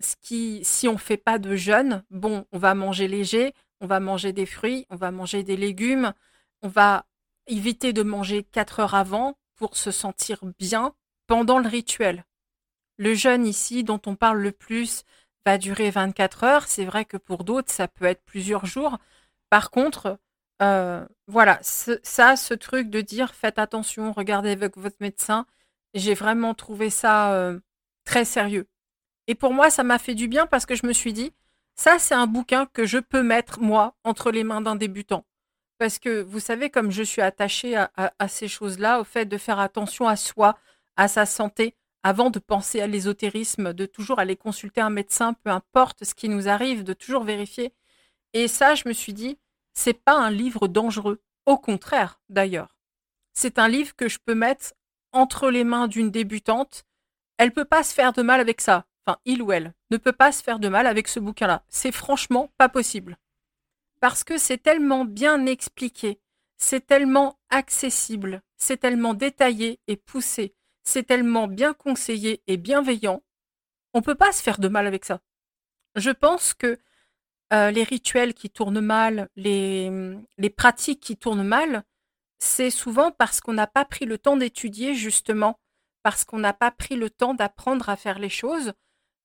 ce 0.00 0.14
qui, 0.20 0.60
si 0.62 0.86
on 0.88 0.98
fait 0.98 1.16
pas 1.16 1.38
de 1.38 1.56
jeûne, 1.56 2.04
bon, 2.10 2.46
on 2.52 2.58
va 2.58 2.74
manger 2.74 3.08
léger, 3.08 3.54
on 3.80 3.86
va 3.86 4.00
manger 4.00 4.32
des 4.32 4.46
fruits, 4.46 4.86
on 4.90 4.96
va 4.96 5.10
manger 5.10 5.42
des 5.42 5.56
légumes, 5.56 6.12
on 6.62 6.68
va 6.68 7.06
éviter 7.48 7.92
de 7.92 8.02
manger 8.02 8.44
4 8.44 8.80
heures 8.80 8.94
avant 8.94 9.38
pour 9.56 9.76
se 9.76 9.90
sentir 9.90 10.40
bien 10.58 10.94
pendant 11.26 11.58
le 11.58 11.68
rituel. 11.68 12.24
Le 12.98 13.14
jeûne 13.14 13.46
ici, 13.46 13.84
dont 13.84 14.00
on 14.06 14.16
parle 14.16 14.40
le 14.40 14.52
plus, 14.52 15.04
va 15.44 15.58
durer 15.58 15.90
24 15.90 16.44
heures. 16.44 16.68
C'est 16.68 16.84
vrai 16.84 17.04
que 17.04 17.16
pour 17.16 17.44
d'autres, 17.44 17.72
ça 17.72 17.88
peut 17.88 18.04
être 18.04 18.22
plusieurs 18.24 18.66
jours. 18.66 18.98
Par 19.50 19.70
contre, 19.70 20.18
euh, 20.62 21.06
voilà, 21.26 21.58
ça, 21.62 22.36
ce 22.36 22.54
truc 22.54 22.90
de 22.90 23.00
dire 23.00 23.34
faites 23.34 23.58
attention, 23.58 24.12
regardez 24.12 24.50
avec 24.50 24.76
votre 24.76 24.96
médecin, 25.00 25.46
j'ai 25.94 26.14
vraiment 26.14 26.54
trouvé 26.54 26.90
ça 26.90 27.32
euh, 27.34 27.60
très 28.04 28.24
sérieux. 28.24 28.66
Et 29.28 29.34
pour 29.34 29.52
moi, 29.52 29.70
ça 29.70 29.84
m'a 29.84 29.98
fait 29.98 30.14
du 30.14 30.28
bien 30.28 30.46
parce 30.46 30.66
que 30.66 30.74
je 30.74 30.86
me 30.86 30.92
suis 30.92 31.12
dit, 31.12 31.32
ça, 31.76 31.98
c'est 31.98 32.14
un 32.14 32.26
bouquin 32.26 32.66
que 32.66 32.86
je 32.86 32.98
peux 32.98 33.22
mettre, 33.22 33.60
moi, 33.60 33.94
entre 34.04 34.30
les 34.32 34.44
mains 34.44 34.60
d'un 34.60 34.76
débutant. 34.76 35.24
Parce 35.78 35.98
que 35.98 36.20
vous 36.22 36.40
savez, 36.40 36.70
comme 36.70 36.90
je 36.90 37.02
suis 37.02 37.22
attachée 37.22 37.76
à 37.76 38.28
ces 38.28 38.48
choses-là, 38.48 39.00
au 39.00 39.04
fait 39.04 39.26
de 39.26 39.38
faire 39.38 39.60
attention 39.60 40.08
à 40.08 40.16
soi, 40.16 40.58
à 40.96 41.06
sa 41.08 41.24
santé, 41.24 41.76
avant 42.02 42.30
de 42.30 42.38
penser 42.38 42.80
à 42.80 42.86
l'ésotérisme, 42.86 43.72
de 43.72 43.86
toujours 43.86 44.18
aller 44.18 44.36
consulter 44.36 44.80
un 44.80 44.90
médecin, 44.90 45.34
peu 45.34 45.50
importe 45.50 46.04
ce 46.04 46.14
qui 46.14 46.28
nous 46.28 46.48
arrive, 46.48 46.84
de 46.84 46.92
toujours 46.92 47.24
vérifier. 47.24 47.72
Et 48.32 48.48
ça, 48.48 48.74
je 48.74 48.88
me 48.88 48.92
suis 48.92 49.12
dit, 49.12 49.38
c'est 49.72 49.94
pas 49.94 50.16
un 50.16 50.30
livre 50.30 50.68
dangereux. 50.68 51.20
Au 51.46 51.56
contraire, 51.56 52.20
d'ailleurs. 52.28 52.76
C'est 53.32 53.58
un 53.58 53.68
livre 53.68 53.94
que 53.96 54.08
je 54.08 54.18
peux 54.18 54.34
mettre 54.34 54.74
entre 55.12 55.50
les 55.50 55.64
mains 55.64 55.86
d'une 55.86 56.10
débutante. 56.10 56.84
Elle 57.36 57.52
peut 57.52 57.64
pas 57.64 57.84
se 57.84 57.94
faire 57.94 58.12
de 58.12 58.22
mal 58.22 58.40
avec 58.40 58.60
ça. 58.60 58.84
Enfin, 59.06 59.18
il 59.24 59.42
ou 59.42 59.52
elle 59.52 59.74
ne 59.90 59.96
peut 59.96 60.12
pas 60.12 60.32
se 60.32 60.42
faire 60.42 60.58
de 60.58 60.68
mal 60.68 60.86
avec 60.86 61.08
ce 61.08 61.20
bouquin-là. 61.20 61.62
C'est 61.68 61.92
franchement 61.92 62.50
pas 62.58 62.68
possible. 62.68 63.16
Parce 64.00 64.24
que 64.24 64.38
c'est 64.38 64.58
tellement 64.58 65.04
bien 65.04 65.46
expliqué, 65.46 66.20
c'est 66.56 66.86
tellement 66.86 67.38
accessible, 67.50 68.42
c'est 68.56 68.78
tellement 68.78 69.14
détaillé 69.14 69.80
et 69.88 69.96
poussé, 69.96 70.54
c'est 70.84 71.04
tellement 71.04 71.48
bien 71.48 71.74
conseillé 71.74 72.42
et 72.46 72.56
bienveillant. 72.56 73.22
On 73.94 74.02
peut 74.02 74.14
pas 74.14 74.32
se 74.32 74.42
faire 74.42 74.58
de 74.58 74.68
mal 74.68 74.86
avec 74.86 75.04
ça. 75.04 75.20
Je 75.96 76.10
pense 76.10 76.54
que 76.54 76.78
euh, 77.52 77.70
les 77.70 77.82
rituels 77.82 78.34
qui 78.34 78.50
tournent 78.50 78.80
mal, 78.80 79.28
les, 79.36 79.90
pratiques 80.56 81.00
qui 81.00 81.16
tournent 81.16 81.46
mal, 81.46 81.82
c'est 82.38 82.70
souvent 82.70 83.10
parce 83.10 83.40
qu'on 83.40 83.54
n'a 83.54 83.66
pas 83.66 83.84
pris 83.84 84.04
le 84.04 84.18
temps 84.18 84.36
d'étudier 84.36 84.94
justement, 84.94 85.58
parce 86.02 86.24
qu'on 86.24 86.38
n'a 86.38 86.52
pas 86.52 86.70
pris 86.70 86.94
le 86.94 87.10
temps 87.10 87.34
d'apprendre 87.34 87.88
à 87.88 87.96
faire 87.96 88.18
les 88.18 88.28
choses. 88.28 88.74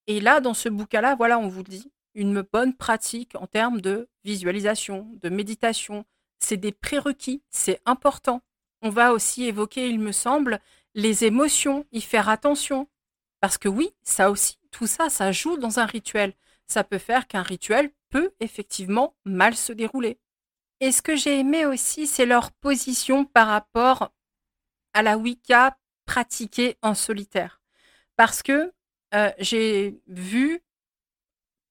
Et 0.07 0.19
là, 0.19 0.41
dans 0.41 0.53
ce 0.53 0.67
bouquin-là, 0.69 1.15
voilà, 1.15 1.37
on 1.37 1.47
vous 1.47 1.63
dit, 1.63 1.92
une 2.15 2.41
bonne 2.41 2.75
pratique 2.75 3.35
en 3.35 3.47
termes 3.47 3.81
de 3.81 4.07
visualisation, 4.23 5.09
de 5.21 5.29
méditation, 5.29 6.05
c'est 6.39 6.57
des 6.57 6.71
prérequis, 6.71 7.41
c'est 7.49 7.81
important. 7.85 8.41
On 8.81 8.89
va 8.89 9.13
aussi 9.13 9.45
évoquer, 9.45 9.87
il 9.87 9.99
me 9.99 10.11
semble, 10.11 10.59
les 10.93 11.25
émotions, 11.25 11.85
y 11.91 12.01
faire 12.01 12.29
attention. 12.29 12.87
Parce 13.39 13.57
que 13.57 13.69
oui, 13.69 13.91
ça 14.03 14.29
aussi, 14.29 14.57
tout 14.71 14.87
ça, 14.87 15.09
ça 15.09 15.31
joue 15.31 15.57
dans 15.57 15.79
un 15.79 15.85
rituel. 15.85 16.33
Ça 16.67 16.83
peut 16.83 16.97
faire 16.97 17.27
qu'un 17.27 17.41
rituel 17.41 17.91
peut 18.09 18.33
effectivement 18.39 19.15
mal 19.25 19.55
se 19.55 19.73
dérouler. 19.73 20.19
Et 20.79 20.91
ce 20.91 21.01
que 21.01 21.15
j'ai 21.15 21.39
aimé 21.39 21.65
aussi, 21.65 22.07
c'est 22.07 22.25
leur 22.25 22.51
position 22.51 23.25
par 23.25 23.47
rapport 23.47 24.11
à 24.93 25.01
la 25.01 25.17
Wicca 25.17 25.77
pratiquée 26.05 26.77
en 26.81 26.93
solitaire. 26.93 27.61
Parce 28.15 28.43
que 28.43 28.73
euh, 29.13 29.31
j'ai 29.39 29.99
vu 30.07 30.62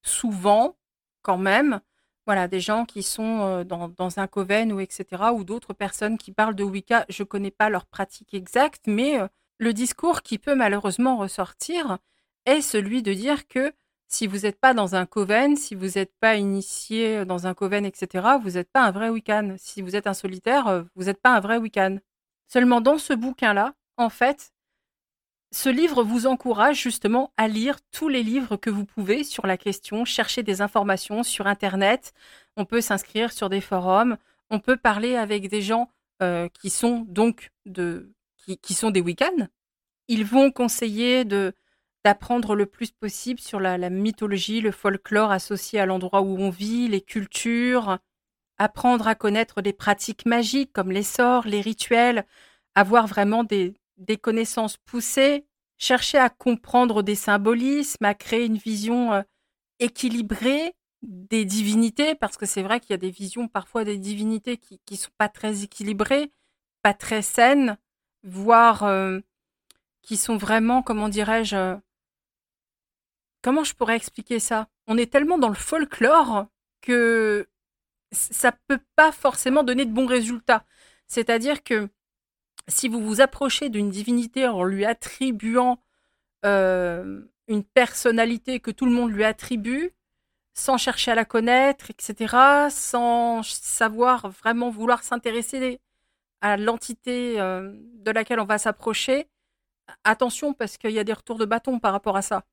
souvent, 0.02 0.76
quand 1.22 1.38
même, 1.38 1.80
voilà, 2.26 2.48
des 2.48 2.60
gens 2.60 2.84
qui 2.84 3.02
sont 3.02 3.40
euh, 3.40 3.64
dans, 3.64 4.18
un 4.18 4.26
coven 4.26 4.72
ou 4.72 4.80
etc., 4.80 5.24
ou 5.34 5.44
d'autres 5.44 5.72
personnes 5.72 6.18
qui 6.18 6.32
parlent 6.32 6.54
de 6.54 6.64
Wicca. 6.64 7.04
Je 7.08 7.22
ne 7.22 7.26
connais 7.26 7.50
pas 7.50 7.68
leur 7.68 7.86
pratique 7.86 8.34
exacte, 8.34 8.84
mais 8.86 9.20
euh, 9.20 9.26
le 9.58 9.72
discours 9.72 10.22
qui 10.22 10.38
peut 10.38 10.54
malheureusement 10.54 11.16
ressortir 11.16 11.98
est 12.46 12.60
celui 12.60 13.02
de 13.02 13.12
dire 13.12 13.48
que 13.48 13.72
si 14.08 14.26
vous 14.26 14.40
n'êtes 14.40 14.60
pas 14.60 14.74
dans 14.74 14.94
un 14.94 15.06
coven, 15.06 15.56
si 15.56 15.74
vous 15.74 15.96
n'êtes 15.96 16.12
pas 16.20 16.36
initié 16.36 17.24
dans 17.24 17.46
un 17.46 17.54
coven, 17.54 17.84
etc., 17.86 18.36
vous 18.42 18.50
n'êtes 18.50 18.70
pas 18.70 18.82
un 18.84 18.90
vrai 18.90 19.08
Wiccan. 19.08 19.54
Si 19.58 19.80
vous 19.82 19.96
êtes 19.96 20.06
un 20.06 20.14
solitaire, 20.14 20.68
euh, 20.68 20.82
vous 20.94 21.04
n'êtes 21.04 21.20
pas 21.20 21.34
un 21.34 21.40
vrai 21.40 21.56
Wiccan. 21.56 21.98
Seulement 22.46 22.80
dans 22.80 22.98
ce 22.98 23.14
bouquin-là, 23.14 23.74
en 23.96 24.10
fait, 24.10 24.51
ce 25.52 25.68
livre 25.68 26.02
vous 26.02 26.26
encourage 26.26 26.80
justement 26.80 27.32
à 27.36 27.46
lire 27.46 27.78
tous 27.92 28.08
les 28.08 28.22
livres 28.22 28.56
que 28.56 28.70
vous 28.70 28.86
pouvez 28.86 29.22
sur 29.22 29.46
la 29.46 29.58
question, 29.58 30.04
chercher 30.06 30.42
des 30.42 30.62
informations 30.62 31.22
sur 31.22 31.46
Internet. 31.46 32.14
On 32.56 32.64
peut 32.64 32.80
s'inscrire 32.80 33.32
sur 33.32 33.50
des 33.50 33.60
forums, 33.60 34.16
on 34.50 34.60
peut 34.60 34.78
parler 34.78 35.14
avec 35.14 35.48
des 35.48 35.60
gens 35.60 35.90
euh, 36.22 36.48
qui 36.48 36.70
sont 36.70 37.04
donc 37.06 37.50
de 37.66 38.10
qui, 38.62 38.74
sont 38.74 38.90
des 38.90 39.00
Wiccans. 39.00 39.48
Ils 40.08 40.24
vont 40.24 40.50
conseiller 40.50 41.24
de 41.24 41.54
d'apprendre 42.04 42.56
le 42.56 42.66
plus 42.66 42.90
possible 42.90 43.38
sur 43.38 43.60
la, 43.60 43.78
mythologie, 43.88 44.60
le 44.60 44.72
folklore 44.72 45.30
associé 45.30 45.78
à 45.78 45.86
l'endroit 45.86 46.22
où 46.22 46.36
on 46.36 46.50
vit, 46.50 46.88
les 46.88 47.00
cultures, 47.00 47.98
apprendre 48.58 49.06
à 49.06 49.14
connaître 49.14 49.62
des 49.62 49.72
pratiques 49.72 50.26
magiques 50.26 50.72
comme 50.72 50.90
les 50.90 51.04
sorts, 51.04 51.46
les 51.46 51.60
rituels, 51.60 52.26
avoir 52.74 53.06
vraiment 53.06 53.44
des, 53.44 53.74
des 54.02 54.16
connaissances 54.16 54.76
poussées, 54.76 55.46
chercher 55.78 56.18
à 56.18 56.28
comprendre 56.30 57.02
des 57.02 57.14
symbolismes, 57.14 58.04
à 58.04 58.14
créer 58.14 58.46
une 58.46 58.58
vision 58.58 59.12
euh, 59.12 59.22
équilibrée 59.78 60.74
des 61.02 61.44
divinités, 61.44 62.14
parce 62.14 62.36
que 62.36 62.46
c'est 62.46 62.62
vrai 62.62 62.78
qu'il 62.78 62.90
y 62.90 62.94
a 62.94 62.98
des 62.98 63.10
visions 63.10 63.48
parfois 63.48 63.84
des 63.84 63.98
divinités 63.98 64.56
qui 64.56 64.80
ne 64.90 64.96
sont 64.96 65.10
pas 65.18 65.28
très 65.28 65.64
équilibrées, 65.64 66.30
pas 66.82 66.94
très 66.94 67.22
saines, 67.22 67.76
voire 68.22 68.84
euh, 68.84 69.18
qui 70.02 70.16
sont 70.16 70.36
vraiment, 70.36 70.82
comment 70.82 71.08
dirais-je, 71.08 71.76
comment 73.42 73.64
je 73.64 73.74
pourrais 73.74 73.96
expliquer 73.96 74.38
ça? 74.38 74.68
On 74.86 74.96
est 74.96 75.10
tellement 75.10 75.38
dans 75.38 75.48
le 75.48 75.54
folklore 75.54 76.46
que 76.80 77.48
ça 78.12 78.52
peut 78.68 78.80
pas 78.94 79.12
forcément 79.12 79.62
donner 79.64 79.86
de 79.86 79.92
bons 79.92 80.06
résultats. 80.06 80.64
C'est-à-dire 81.06 81.62
que 81.62 81.88
si 82.68 82.88
vous 82.88 83.00
vous 83.00 83.20
approchez 83.20 83.68
d'une 83.68 83.90
divinité 83.90 84.46
en 84.46 84.64
lui 84.64 84.84
attribuant 84.84 85.78
euh, 86.44 87.22
une 87.48 87.64
personnalité 87.64 88.60
que 88.60 88.70
tout 88.70 88.86
le 88.86 88.92
monde 88.92 89.10
lui 89.10 89.24
attribue, 89.24 89.92
sans 90.54 90.76
chercher 90.76 91.12
à 91.12 91.14
la 91.14 91.24
connaître, 91.24 91.90
etc., 91.90 92.36
sans 92.70 93.42
savoir 93.42 94.28
vraiment 94.30 94.70
vouloir 94.70 95.02
s'intéresser 95.02 95.80
à 96.40 96.56
l'entité 96.56 97.40
euh, 97.40 97.72
de 97.94 98.10
laquelle 98.10 98.40
on 98.40 98.44
va 98.44 98.58
s'approcher, 98.58 99.28
attention 100.04 100.54
parce 100.54 100.76
qu'il 100.76 100.90
y 100.90 100.98
a 100.98 101.04
des 101.04 101.12
retours 101.12 101.38
de 101.38 101.44
bâton 101.44 101.78
par 101.78 101.92
rapport 101.92 102.16
à 102.16 102.22
ça. 102.22 102.44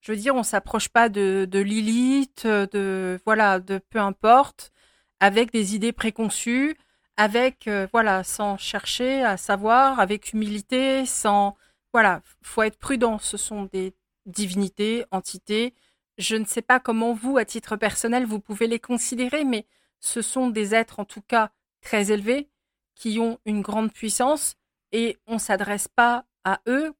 Je 0.00 0.12
veux 0.12 0.18
dire, 0.18 0.34
on 0.34 0.42
s'approche 0.42 0.88
pas 0.88 1.08
de, 1.08 1.46
de 1.50 1.58
Lilith, 1.58 2.46
de 2.46 3.18
voilà, 3.24 3.60
de 3.60 3.78
peu 3.78 3.98
importe, 3.98 4.72
avec 5.20 5.52
des 5.52 5.74
idées 5.74 5.92
préconçues, 5.92 6.76
avec 7.16 7.68
euh, 7.68 7.86
voilà, 7.92 8.24
sans 8.24 8.56
chercher 8.58 9.22
à 9.22 9.36
savoir, 9.36 10.00
avec 10.00 10.32
humilité, 10.32 11.06
sans 11.06 11.56
voilà, 11.92 12.22
faut 12.42 12.62
être 12.62 12.78
prudent. 12.78 13.18
Ce 13.18 13.36
sont 13.36 13.64
des 13.72 13.94
divinités, 14.26 15.04
entités. 15.10 15.74
Je 16.18 16.36
ne 16.36 16.44
sais 16.44 16.62
pas 16.62 16.80
comment 16.80 17.12
vous, 17.14 17.38
à 17.38 17.44
titre 17.44 17.76
personnel, 17.76 18.26
vous 18.26 18.40
pouvez 18.40 18.66
les 18.66 18.80
considérer, 18.80 19.44
mais 19.44 19.66
ce 20.00 20.22
sont 20.22 20.48
des 20.50 20.74
êtres 20.74 21.00
en 21.00 21.04
tout 21.04 21.22
cas 21.22 21.50
très 21.80 22.10
élevés 22.10 22.48
qui 22.94 23.18
ont 23.20 23.38
une 23.44 23.62
grande 23.62 23.92
puissance 23.92 24.56
et 24.92 25.18
on 25.26 25.38
s'adresse 25.38 25.88
pas 25.88 26.24
à 26.44 26.60
eux 26.66 26.94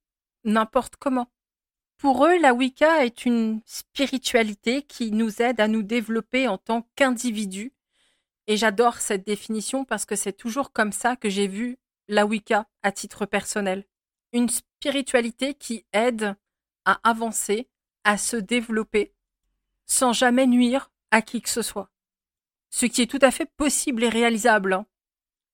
n'importe 0.45 0.97
comment. 0.97 1.31
Pour 1.99 2.27
eux, 2.27 2.39
la 2.39 2.53
Wicca 2.53 3.05
est 3.05 3.25
une 3.25 3.61
spiritualité 3.65 4.83
qui 4.83 5.13
nous 5.13 5.41
aide 5.41 5.61
à 5.61 5.69
nous 5.69 5.83
développer 5.83 6.47
en 6.47 6.59
tant 6.59 6.87
qu'individus. 6.95 7.73
Et 8.47 8.57
j'adore 8.57 8.99
cette 8.99 9.27
définition 9.27 9.85
parce 9.85 10.05
que 10.05 10.17
c'est 10.17 10.33
toujours 10.33 10.73
comme 10.73 10.93
ça 10.93 11.17
que 11.17 11.29
j'ai 11.29 11.49
vu 11.49 11.79
la 12.09 12.27
Wicca 12.27 12.67
à 12.83 12.93
titre 12.93 13.27
personnel. 13.27 13.85
Une 14.33 14.49
spiritualité 14.49 15.55
qui 15.55 15.85
aide 15.93 16.37
à 16.85 17.01
avancer, 17.03 17.69
à 18.05 18.19
se 18.19 18.37
développer, 18.37 19.13
sans 19.87 20.13
jamais 20.13 20.47
nuire 20.47 20.91
à 21.11 21.23
qui 21.23 21.43
que 21.43 21.49
ce 21.49 21.63
soit. 21.63 21.91
Ce 22.71 22.87
qui 22.87 23.03
est 23.03 23.11
tout 23.11 23.19
à 23.23 23.31
fait 23.31 23.51
possible 23.57 24.05
et 24.05 24.09
réalisable. 24.09 24.75
Hein. 24.75 24.87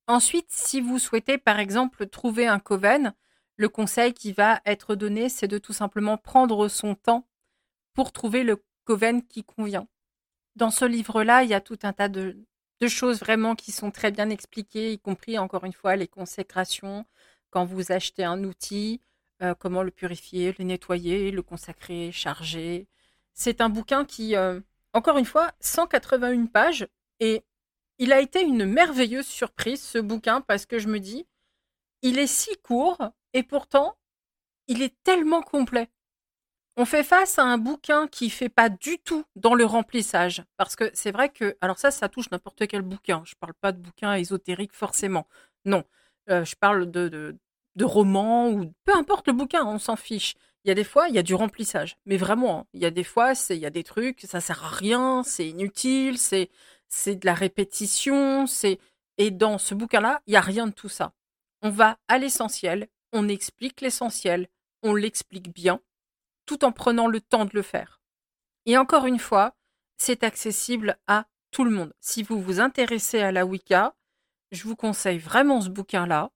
Ensuite, 0.06 0.50
si 0.50 0.80
vous 0.80 0.98
souhaitez 0.98 1.38
par 1.38 1.58
exemple 1.58 2.06
trouver 2.06 2.46
un 2.46 2.58
coven, 2.58 3.14
le 3.56 3.68
conseil 3.68 4.12
qui 4.12 4.32
va 4.32 4.60
être 4.66 4.94
donné, 4.96 5.28
c'est 5.28 5.48
de 5.48 5.58
tout 5.58 5.72
simplement 5.72 6.18
prendre 6.18 6.68
son 6.68 6.94
temps 6.94 7.28
pour 7.94 8.12
trouver 8.12 8.42
le 8.42 8.62
coven 8.84 9.22
qui 9.22 9.44
convient. 9.44 9.86
Dans 10.56 10.70
ce 10.70 10.84
livre-là, 10.84 11.44
il 11.44 11.50
y 11.50 11.54
a 11.54 11.60
tout 11.60 11.78
un 11.82 11.92
tas 11.92 12.08
de, 12.08 12.44
choses 12.88 13.20
vraiment 13.20 13.54
qui 13.54 13.72
sont 13.72 13.90
très 13.90 14.10
bien 14.10 14.30
expliquées, 14.30 14.92
y 14.92 14.98
compris 14.98 15.38
encore 15.38 15.64
une 15.64 15.72
fois 15.72 15.96
les 15.96 16.08
consécrations, 16.08 17.04
quand 17.50 17.64
vous 17.64 17.92
achetez 17.92 18.24
un 18.24 18.44
outil, 18.44 19.00
euh, 19.42 19.54
comment 19.54 19.82
le 19.82 19.90
purifier, 19.90 20.54
le 20.58 20.64
nettoyer, 20.64 21.30
le 21.30 21.42
consacrer, 21.42 22.12
charger. 22.12 22.88
C'est 23.34 23.60
un 23.60 23.68
bouquin 23.68 24.04
qui, 24.04 24.36
euh, 24.36 24.60
encore 24.92 25.18
une 25.18 25.24
fois, 25.24 25.52
181 25.60 26.46
pages 26.46 26.86
et 27.20 27.44
il 27.98 28.12
a 28.12 28.20
été 28.20 28.42
une 28.42 28.66
merveilleuse 28.66 29.26
surprise 29.26 29.82
ce 29.82 29.98
bouquin 29.98 30.40
parce 30.40 30.66
que 30.66 30.78
je 30.78 30.88
me 30.88 30.98
dis, 30.98 31.26
il 32.02 32.18
est 32.18 32.26
si 32.26 32.56
court 32.62 32.98
et 33.32 33.42
pourtant, 33.42 33.96
il 34.68 34.82
est 34.82 34.94
tellement 35.04 35.42
complet. 35.42 35.88
On 36.78 36.86
fait 36.86 37.04
face 37.04 37.38
à 37.38 37.44
un 37.44 37.58
bouquin 37.58 38.08
qui 38.08 38.30
fait 38.30 38.48
pas 38.48 38.70
du 38.70 38.98
tout 38.98 39.24
dans 39.36 39.54
le 39.54 39.66
remplissage. 39.66 40.42
Parce 40.56 40.74
que 40.74 40.90
c'est 40.94 41.10
vrai 41.10 41.28
que, 41.28 41.56
alors 41.60 41.78
ça, 41.78 41.90
ça 41.90 42.08
touche 42.08 42.30
n'importe 42.30 42.66
quel 42.66 42.80
bouquin. 42.80 43.22
Je 43.26 43.34
parle 43.38 43.52
pas 43.60 43.72
de 43.72 43.78
bouquin 43.78 44.14
ésotérique 44.14 44.72
forcément. 44.72 45.26
Non. 45.66 45.84
Euh, 46.30 46.44
je 46.44 46.56
parle 46.56 46.90
de, 46.90 47.36
de, 47.76 47.84
romans 47.84 48.48
ou 48.50 48.72
peu 48.84 48.94
importe 48.94 49.26
le 49.26 49.32
bouquin, 49.34 49.66
on 49.66 49.78
s'en 49.78 49.96
fiche. 49.96 50.34
Il 50.64 50.68
y 50.68 50.70
a 50.70 50.74
des 50.74 50.84
fois, 50.84 51.08
il 51.08 51.14
y 51.14 51.18
a 51.18 51.22
du 51.22 51.34
remplissage. 51.34 51.96
Mais 52.06 52.16
vraiment, 52.16 52.60
hein, 52.60 52.66
il 52.72 52.80
y 52.80 52.86
a 52.86 52.90
des 52.90 53.04
fois, 53.04 53.32
il 53.50 53.56
y 53.56 53.66
a 53.66 53.70
des 53.70 53.84
trucs, 53.84 54.20
ça 54.22 54.40
sert 54.40 54.64
à 54.64 54.68
rien, 54.68 55.22
c'est 55.24 55.48
inutile, 55.48 56.18
c'est, 56.18 56.48
de 57.06 57.26
la 57.26 57.34
répétition, 57.34 58.46
c'est, 58.46 58.78
et 59.18 59.30
dans 59.30 59.58
ce 59.58 59.74
bouquin-là, 59.74 60.22
il 60.26 60.34
y 60.34 60.36
a 60.36 60.40
rien 60.40 60.68
de 60.68 60.72
tout 60.72 60.88
ça. 60.88 61.12
On 61.62 61.70
va 61.70 61.98
à 62.08 62.18
l'essentiel, 62.18 62.88
on 63.12 63.28
explique 63.28 63.80
l'essentiel, 63.80 64.48
on 64.82 64.94
l'explique 64.94 65.52
bien, 65.52 65.80
tout 66.52 66.64
en 66.64 66.72
prenant 66.72 67.06
le 67.06 67.20
temps 67.20 67.44
de 67.44 67.50
le 67.54 67.62
faire. 67.62 68.00
Et 68.66 68.76
encore 68.76 69.06
une 69.06 69.18
fois, 69.18 69.54
c'est 69.96 70.22
accessible 70.22 70.98
à 71.06 71.26
tout 71.50 71.64
le 71.64 71.70
monde. 71.70 71.94
Si 72.00 72.22
vous 72.22 72.40
vous 72.40 72.60
intéressez 72.60 73.20
à 73.20 73.32
la 73.32 73.46
Wicca, 73.46 73.94
je 74.50 74.64
vous 74.64 74.76
conseille 74.76 75.18
vraiment 75.18 75.60
ce 75.62 75.70
bouquin-là. 75.70 76.30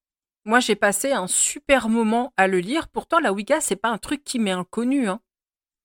Moi, 0.45 0.61
j'ai 0.61 0.77
passé 0.77 1.13
un 1.13 1.27
super 1.27 1.89
moment 1.89 2.33
à 2.37 2.47
le 2.47 2.61
lire. 2.61 2.89
Pourtant, 2.89 3.19
la 3.19 3.33
Wicca, 3.33 3.61
c'est 3.61 3.77
pas 3.77 3.91
un 3.91 3.99
truc 3.99 4.25
qui 4.25 4.39
m'est 4.39 4.53
inconnu. 4.53 5.09
Hein. 5.09 5.21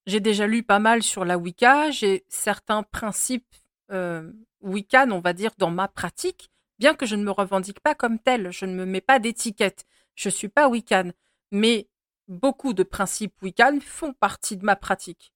J'ai 0.05 0.19
déjà 0.19 0.47
lu 0.47 0.63
pas 0.63 0.79
mal 0.79 1.03
sur 1.03 1.25
la 1.25 1.37
Wicca. 1.37 1.91
J'ai 1.91 2.23
certains 2.29 2.83
principes 2.83 3.53
euh, 3.91 4.31
Wiccan, 4.61 5.11
on 5.11 5.19
va 5.19 5.33
dire, 5.33 5.51
dans 5.57 5.71
ma 5.71 5.87
pratique, 5.87 6.49
bien 6.79 6.93
que 6.93 7.05
je 7.05 7.15
ne 7.15 7.23
me 7.23 7.31
revendique 7.31 7.81
pas 7.81 7.95
comme 7.95 8.19
tel. 8.19 8.51
Je 8.51 8.65
ne 8.65 8.75
me 8.75 8.85
mets 8.85 9.01
pas 9.01 9.19
d'étiquette. 9.19 9.83
Je 10.15 10.29
suis 10.29 10.49
pas 10.49 10.69
Wiccan, 10.69 11.11
mais 11.51 11.89
beaucoup 12.31 12.73
de 12.73 12.83
principes 12.83 13.39
Wiccan 13.41 13.79
font 13.81 14.13
partie 14.13 14.57
de 14.57 14.65
ma 14.65 14.75
pratique, 14.75 15.33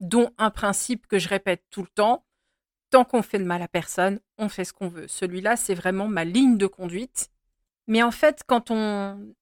dont 0.00 0.30
un 0.38 0.50
principe 0.50 1.06
que 1.06 1.18
je 1.18 1.28
répète 1.28 1.64
tout 1.70 1.82
le 1.82 1.88
temps 1.88 2.24
tant 2.90 3.04
qu'on 3.04 3.22
fait 3.22 3.38
de 3.38 3.44
mal 3.44 3.62
à 3.62 3.68
personne, 3.68 4.20
on 4.38 4.48
fait 4.48 4.64
ce 4.64 4.72
qu'on 4.72 4.88
veut. 4.88 5.08
Celui-là, 5.08 5.56
c'est 5.56 5.74
vraiment 5.74 6.08
ma 6.08 6.24
ligne 6.24 6.56
de 6.56 6.66
conduite. 6.66 7.30
Mais 7.86 8.02
en 8.02 8.10
fait, 8.10 8.42
quand 8.46 8.70
on, 8.70 9.34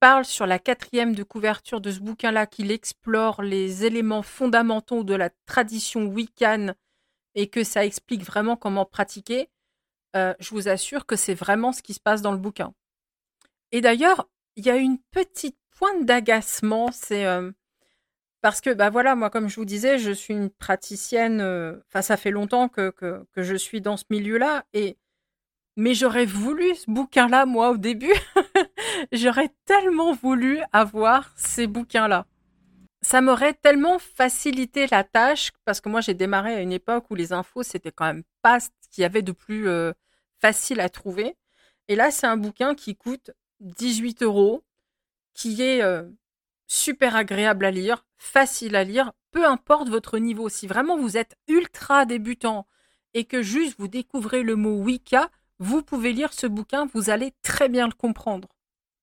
parle 0.00 0.24
sur 0.24 0.46
la 0.46 0.58
quatrième 0.58 1.14
de 1.14 1.22
couverture 1.22 1.80
de 1.80 1.90
ce 1.90 2.00
bouquin-là, 2.00 2.46
qu'il 2.46 2.70
explore 2.70 3.42
les 3.42 3.84
éléments 3.84 4.22
fondamentaux 4.22 5.04
de 5.04 5.14
la 5.14 5.30
tradition 5.46 6.06
Wiccan 6.06 6.74
et 7.34 7.48
que 7.48 7.64
ça 7.64 7.84
explique 7.84 8.22
vraiment 8.22 8.56
comment 8.56 8.84
pratiquer, 8.84 9.48
euh, 10.16 10.34
je 10.40 10.50
vous 10.50 10.68
assure 10.68 11.06
que 11.06 11.16
c'est 11.16 11.34
vraiment 11.34 11.72
ce 11.72 11.82
qui 11.82 11.94
se 11.94 12.00
passe 12.00 12.22
dans 12.22 12.32
le 12.32 12.38
bouquin. 12.38 12.74
Et 13.70 13.80
d'ailleurs, 13.80 14.28
il 14.56 14.66
y 14.66 14.70
a 14.70 14.76
une 14.76 14.98
petite 15.10 15.58
pointe 15.78 16.04
d'agacement, 16.04 16.90
c'est 16.92 17.24
euh, 17.24 17.52
parce 18.40 18.60
que, 18.60 18.70
bah 18.70 18.90
voilà, 18.90 19.14
moi, 19.14 19.30
comme 19.30 19.48
je 19.48 19.56
vous 19.56 19.64
disais, 19.64 19.98
je 19.98 20.10
suis 20.10 20.34
une 20.34 20.50
praticienne, 20.50 21.40
euh, 21.40 21.76
enfin, 21.88 22.02
ça 22.02 22.16
fait 22.16 22.30
longtemps 22.30 22.68
que, 22.68 22.90
que, 22.90 23.24
que, 23.32 23.42
je 23.42 23.54
suis 23.54 23.80
dans 23.80 23.96
ce 23.96 24.04
milieu-là, 24.10 24.64
et 24.72 24.96
mais 25.76 25.94
j'aurais 25.94 26.26
voulu 26.26 26.74
ce 26.74 26.90
bouquin-là, 26.90 27.46
moi, 27.46 27.70
au 27.70 27.76
début. 27.76 28.12
j'aurais 29.12 29.50
tellement 29.64 30.12
voulu 30.12 30.60
avoir 30.72 31.32
ces 31.36 31.68
bouquins-là. 31.68 32.26
Ça 33.00 33.20
m'aurait 33.20 33.54
tellement 33.54 34.00
facilité 34.00 34.88
la 34.90 35.04
tâche, 35.04 35.52
parce 35.64 35.80
que 35.80 35.88
moi, 35.88 36.00
j'ai 36.00 36.14
démarré 36.14 36.54
à 36.54 36.60
une 36.60 36.72
époque 36.72 37.06
où 37.10 37.14
les 37.14 37.32
infos, 37.32 37.62
c'était 37.62 37.92
quand 37.92 38.06
même 38.06 38.24
pas 38.42 38.58
ce 38.58 38.68
qu'il 38.90 39.02
y 39.02 39.04
avait 39.04 39.22
de 39.22 39.32
plus 39.32 39.68
euh, 39.68 39.92
facile 40.40 40.80
à 40.80 40.88
trouver. 40.88 41.36
Et 41.86 41.94
là, 41.96 42.10
c'est 42.10 42.26
un 42.26 42.36
bouquin 42.36 42.74
qui 42.74 42.96
coûte 42.96 43.30
18 43.60 44.22
euros, 44.22 44.64
qui 45.38 45.62
est 45.62 45.82
euh, 45.82 46.02
super 46.66 47.14
agréable 47.14 47.64
à 47.64 47.70
lire, 47.70 48.04
facile 48.16 48.74
à 48.74 48.82
lire, 48.82 49.12
peu 49.30 49.46
importe 49.46 49.88
votre 49.88 50.18
niveau. 50.18 50.48
Si 50.48 50.66
vraiment 50.66 50.98
vous 50.98 51.16
êtes 51.16 51.36
ultra 51.46 52.06
débutant 52.06 52.66
et 53.14 53.24
que 53.24 53.40
juste 53.40 53.76
vous 53.78 53.86
découvrez 53.86 54.42
le 54.42 54.56
mot 54.56 54.82
Wicca, 54.82 55.30
vous 55.60 55.82
pouvez 55.82 56.12
lire 56.12 56.32
ce 56.32 56.48
bouquin, 56.48 56.88
vous 56.92 57.08
allez 57.08 57.32
très 57.42 57.68
bien 57.68 57.86
le 57.86 57.92
comprendre. 57.92 58.48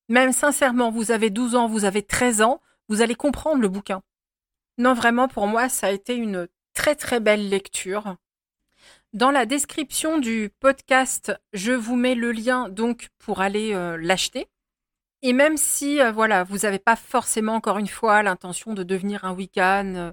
Même 0.10 0.34
sincèrement, 0.34 0.92
vous 0.92 1.12
avez 1.12 1.30
12 1.30 1.56
ans, 1.56 1.70
vous 1.70 1.86
avez 1.86 2.04
13 2.04 2.42
ans, 2.42 2.62
vous 2.90 3.02
allez 3.02 3.16
comprendre 3.16 3.62
le 3.62 3.70
bouquin. 3.70 4.04
Non, 4.78 4.94
vraiment, 4.94 5.30
pour 5.30 5.48
moi, 5.48 5.70
ça 5.70 5.88
a 5.88 5.92
été 5.92 6.16
une 6.16 6.50
très 6.74 6.96
très 6.96 7.22
belle 7.22 7.48
lecture. 7.48 8.18
Dans 9.14 9.32
la 9.32 9.46
description 9.46 10.18
du 10.18 10.52
podcast, 10.60 11.32
je 11.54 11.72
vous 11.72 11.96
mets 11.96 12.16
le 12.16 12.34
lien 12.34 12.68
donc 12.68 13.08
pour 13.20 13.40
aller 13.40 13.74
euh, 13.74 13.96
l'acheter. 13.98 14.50
Et 15.28 15.34
même 15.34 15.58
si 15.58 16.00
euh, 16.00 16.12
voilà, 16.12 16.44
vous 16.44 16.60
n'avez 16.60 16.78
pas 16.78 16.96
forcément 16.96 17.56
encore 17.56 17.80
une 17.80 17.88
fois 17.88 18.22
l'intention 18.22 18.76
de 18.76 18.84
devenir 18.84 19.26
un 19.26 19.34
Wiccan, 19.34 19.96
euh, 19.96 20.12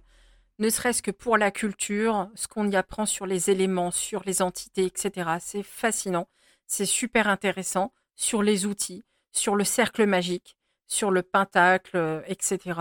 ne 0.58 0.70
serait-ce 0.70 1.02
que 1.02 1.10
pour 1.10 1.36
la 1.36 1.50
culture, 1.50 2.30
ce 2.34 2.48
qu'on 2.48 2.70
y 2.70 2.76
apprend 2.76 3.04
sur 3.04 3.26
les 3.26 3.50
éléments, 3.50 3.90
sur 3.90 4.22
les 4.24 4.40
entités, 4.40 4.86
etc. 4.86 5.32
C'est 5.38 5.62
fascinant, 5.62 6.28
c'est 6.66 6.86
super 6.86 7.28
intéressant 7.28 7.92
sur 8.16 8.42
les 8.42 8.64
outils, 8.64 9.04
sur 9.32 9.54
le 9.54 9.64
cercle 9.64 10.06
magique, 10.06 10.56
sur 10.86 11.10
le 11.10 11.22
pentacle, 11.22 12.22
etc. 12.26 12.80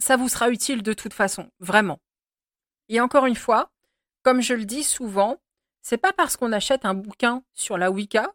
Ça 0.00 0.16
vous 0.16 0.28
sera 0.28 0.50
utile 0.50 0.82
de 0.82 0.92
toute 0.92 1.14
façon, 1.14 1.48
vraiment. 1.60 2.00
Et 2.88 3.00
encore 3.00 3.26
une 3.26 3.36
fois, 3.36 3.70
comme 4.24 4.40
je 4.42 4.54
le 4.54 4.64
dis 4.64 4.82
souvent, 4.82 5.40
c'est 5.80 5.96
pas 5.96 6.12
parce 6.12 6.36
qu'on 6.36 6.50
achète 6.50 6.84
un 6.84 6.94
bouquin 6.94 7.44
sur 7.54 7.78
la 7.78 7.92
Wicca 7.92 8.32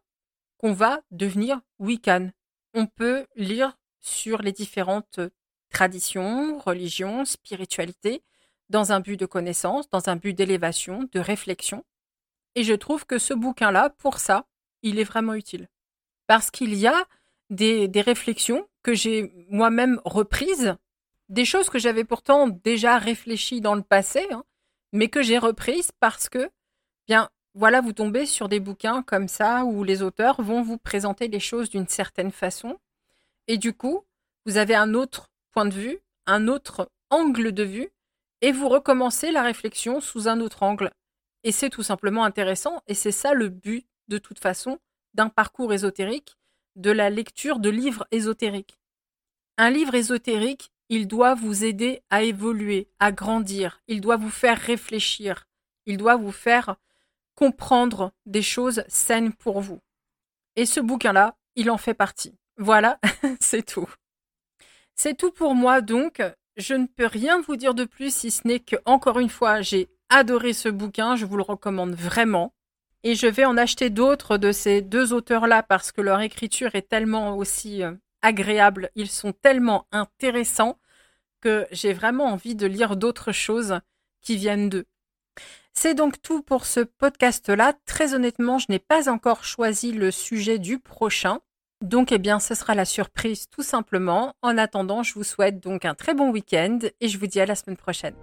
qu'on 0.60 0.72
va 0.72 1.02
devenir 1.12 1.60
Wiccan. 1.78 2.30
On 2.80 2.86
peut 2.86 3.26
lire 3.36 3.76
sur 4.02 4.44
les 4.44 4.52
différentes 4.52 5.20
traditions, 5.72 6.60
religions, 6.60 7.26
spiritualités, 7.26 8.22
dans 8.70 8.92
un 8.92 9.00
but 9.00 9.20
de 9.20 9.26
connaissance, 9.26 9.90
dans 9.90 10.10
un 10.10 10.16
but 10.16 10.34
d'élévation, 10.34 11.10
de 11.12 11.20
réflexion. 11.20 11.84
Et 12.54 12.64
je 12.64 12.76
trouve 12.76 13.08
que 13.08 13.18
ce 13.18 13.34
bouquin-là, 13.34 13.90
pour 13.90 14.20
ça, 14.20 14.46
il 14.84 15.00
est 15.00 15.04
vraiment 15.04 15.34
utile. 15.34 15.70
Parce 16.28 16.52
qu'il 16.52 16.76
y 16.76 16.86
a 16.86 17.08
des, 17.50 17.90
réflexions 17.96 18.68
que 18.84 18.94
j'ai 18.94 19.34
moi-même 19.50 20.00
reprises, 20.06 20.76
des 21.30 21.46
choses 21.46 21.72
que 21.72 21.80
j'avais 21.80 22.04
pourtant 22.04 22.48
déjà 22.48 23.00
réfléchies 23.00 23.60
dans 23.60 23.74
le 23.74 23.82
passé, 23.82 24.28
hein, 24.30 24.44
mais 24.94 25.08
que 25.08 25.24
j'ai 25.24 25.40
reprises 25.40 25.92
parce 26.00 26.30
que, 26.30 26.52
bien, 27.08 27.32
voilà, 27.58 27.82
vous 27.82 27.92
tombez 27.92 28.28
sur 28.28 28.50
des 28.50 28.60
bouquins 28.60 29.02
comme 29.02 29.28
ça 29.28 29.66
où 29.66 29.84
les 29.84 30.04
auteurs 30.04 30.44
vont 30.44 30.62
vous 30.62 30.78
présenter 30.78 31.28
les 31.28 31.40
choses 31.40 31.72
d'une 31.72 31.88
certaine 31.88 32.32
façon. 32.32 32.78
Et 33.48 33.58
du 33.58 33.74
coup, 33.74 34.06
vous 34.46 34.58
avez 34.58 34.76
un 34.76 34.94
autre 34.94 35.32
point 35.50 35.66
de 35.66 35.74
vue, 35.74 35.98
un 36.28 36.48
autre 36.48 36.92
angle 37.10 37.52
de 37.52 37.64
vue, 37.64 37.90
et 38.42 38.52
vous 38.52 38.70
recommencez 38.70 39.32
la 39.32 39.42
réflexion 39.42 40.02
sous 40.02 40.28
un 40.28 40.40
autre 40.40 40.62
angle. 40.62 40.92
Et 41.44 41.52
c'est 41.52 41.72
tout 41.72 41.82
simplement 41.82 42.26
intéressant, 42.26 42.84
et 42.86 42.94
c'est 42.94 43.12
ça 43.12 43.34
le 43.34 43.50
but, 43.50 43.88
de 44.08 44.20
toute 44.20 44.38
façon, 44.38 44.78
d'un 45.16 45.30
parcours 45.30 45.74
ésotérique, 45.74 46.38
de 46.76 46.92
la 46.92 47.10
lecture 47.10 47.58
de 47.58 47.72
livres 47.72 48.06
ésotériques. 48.12 48.78
Un 49.58 49.72
livre 49.72 49.96
ésotérique, 49.96 50.70
il 50.90 51.08
doit 51.08 51.34
vous 51.34 51.66
aider 51.66 52.04
à 52.12 52.22
évoluer, 52.22 52.88
à 53.00 53.12
grandir, 53.12 53.82
il 53.88 54.00
doit 54.00 54.18
vous 54.18 54.30
faire 54.30 54.60
réfléchir, 54.60 55.48
il 55.88 55.98
doit 55.98 56.18
vous 56.18 56.32
faire 56.32 56.76
comprendre 57.38 58.12
des 58.26 58.42
choses 58.42 58.84
saines 58.88 59.32
pour 59.32 59.62
vous. 59.62 59.80
Et 60.56 60.66
ce 60.66 60.80
bouquin-là, 60.80 61.38
il 61.56 61.70
en 61.70 61.78
fait 61.78 61.94
partie. 61.94 62.36
Voilà, 62.58 63.00
c'est 63.40 63.66
tout. 63.66 63.88
C'est 64.96 65.16
tout 65.16 65.32
pour 65.32 65.56
moi 65.56 65.80
donc. 65.82 66.22
Je 66.58 66.74
ne 66.74 66.88
peux 66.88 67.06
rien 67.06 67.40
vous 67.40 67.56
dire 67.56 67.76
de 67.76 67.86
plus 67.86 68.14
si 68.14 68.32
ce 68.32 68.48
n'est 68.48 68.60
que, 68.60 68.78
encore 68.86 69.20
une 69.20 69.30
fois, 69.30 69.62
j'ai 69.62 69.88
adoré 70.10 70.54
ce 70.54 70.70
bouquin, 70.70 71.16
je 71.16 71.28
vous 71.28 71.38
le 71.38 71.44
recommande 71.44 71.94
vraiment. 71.94 72.56
Et 73.04 73.14
je 73.14 73.28
vais 73.28 73.46
en 73.46 73.58
acheter 73.58 73.92
d'autres 73.92 74.40
de 74.40 74.52
ces 74.52 74.82
deux 74.82 75.14
auteurs-là 75.14 75.62
parce 75.62 75.92
que 75.92 76.02
leur 76.02 76.20
écriture 76.22 76.74
est 76.74 76.90
tellement 76.90 77.38
aussi 77.38 77.84
euh, 77.84 77.94
agréable, 78.24 78.90
ils 78.96 79.10
sont 79.12 79.34
tellement 79.34 79.86
intéressants 79.92 80.80
que 81.42 81.68
j'ai 81.72 81.94
vraiment 81.94 82.26
envie 82.26 82.56
de 82.56 82.66
lire 82.66 82.96
d'autres 82.96 83.32
choses 83.32 83.80
qui 84.22 84.36
viennent 84.36 84.70
d'eux. 84.70 84.88
C'est 85.80 85.94
donc 85.94 86.20
tout 86.24 86.42
pour 86.42 86.66
ce 86.66 86.80
podcast-là. 86.80 87.74
Très 87.86 88.16
honnêtement, 88.16 88.58
je 88.58 88.66
n'ai 88.68 88.80
pas 88.80 89.12
encore 89.12 89.44
choisi 89.44 89.92
le 89.92 90.10
sujet 90.10 90.58
du 90.58 90.80
prochain. 90.80 91.38
Donc, 91.84 92.12
eh 92.12 92.18
bien, 92.18 92.40
ce 92.40 92.56
sera 92.56 92.74
la 92.74 92.84
surprise 92.84 93.46
tout 93.52 93.62
simplement. 93.62 94.34
En 94.42 94.58
attendant, 94.58 95.04
je 95.04 95.14
vous 95.14 95.24
souhaite 95.24 95.60
donc 95.60 95.86
un 95.86 95.94
très 95.94 96.16
bon 96.16 96.32
week-end 96.32 96.80
et 97.00 97.08
je 97.08 97.20
vous 97.20 97.28
dis 97.28 97.40
à 97.40 97.46
la 97.46 97.54
semaine 97.54 97.78
prochaine. 97.78 98.16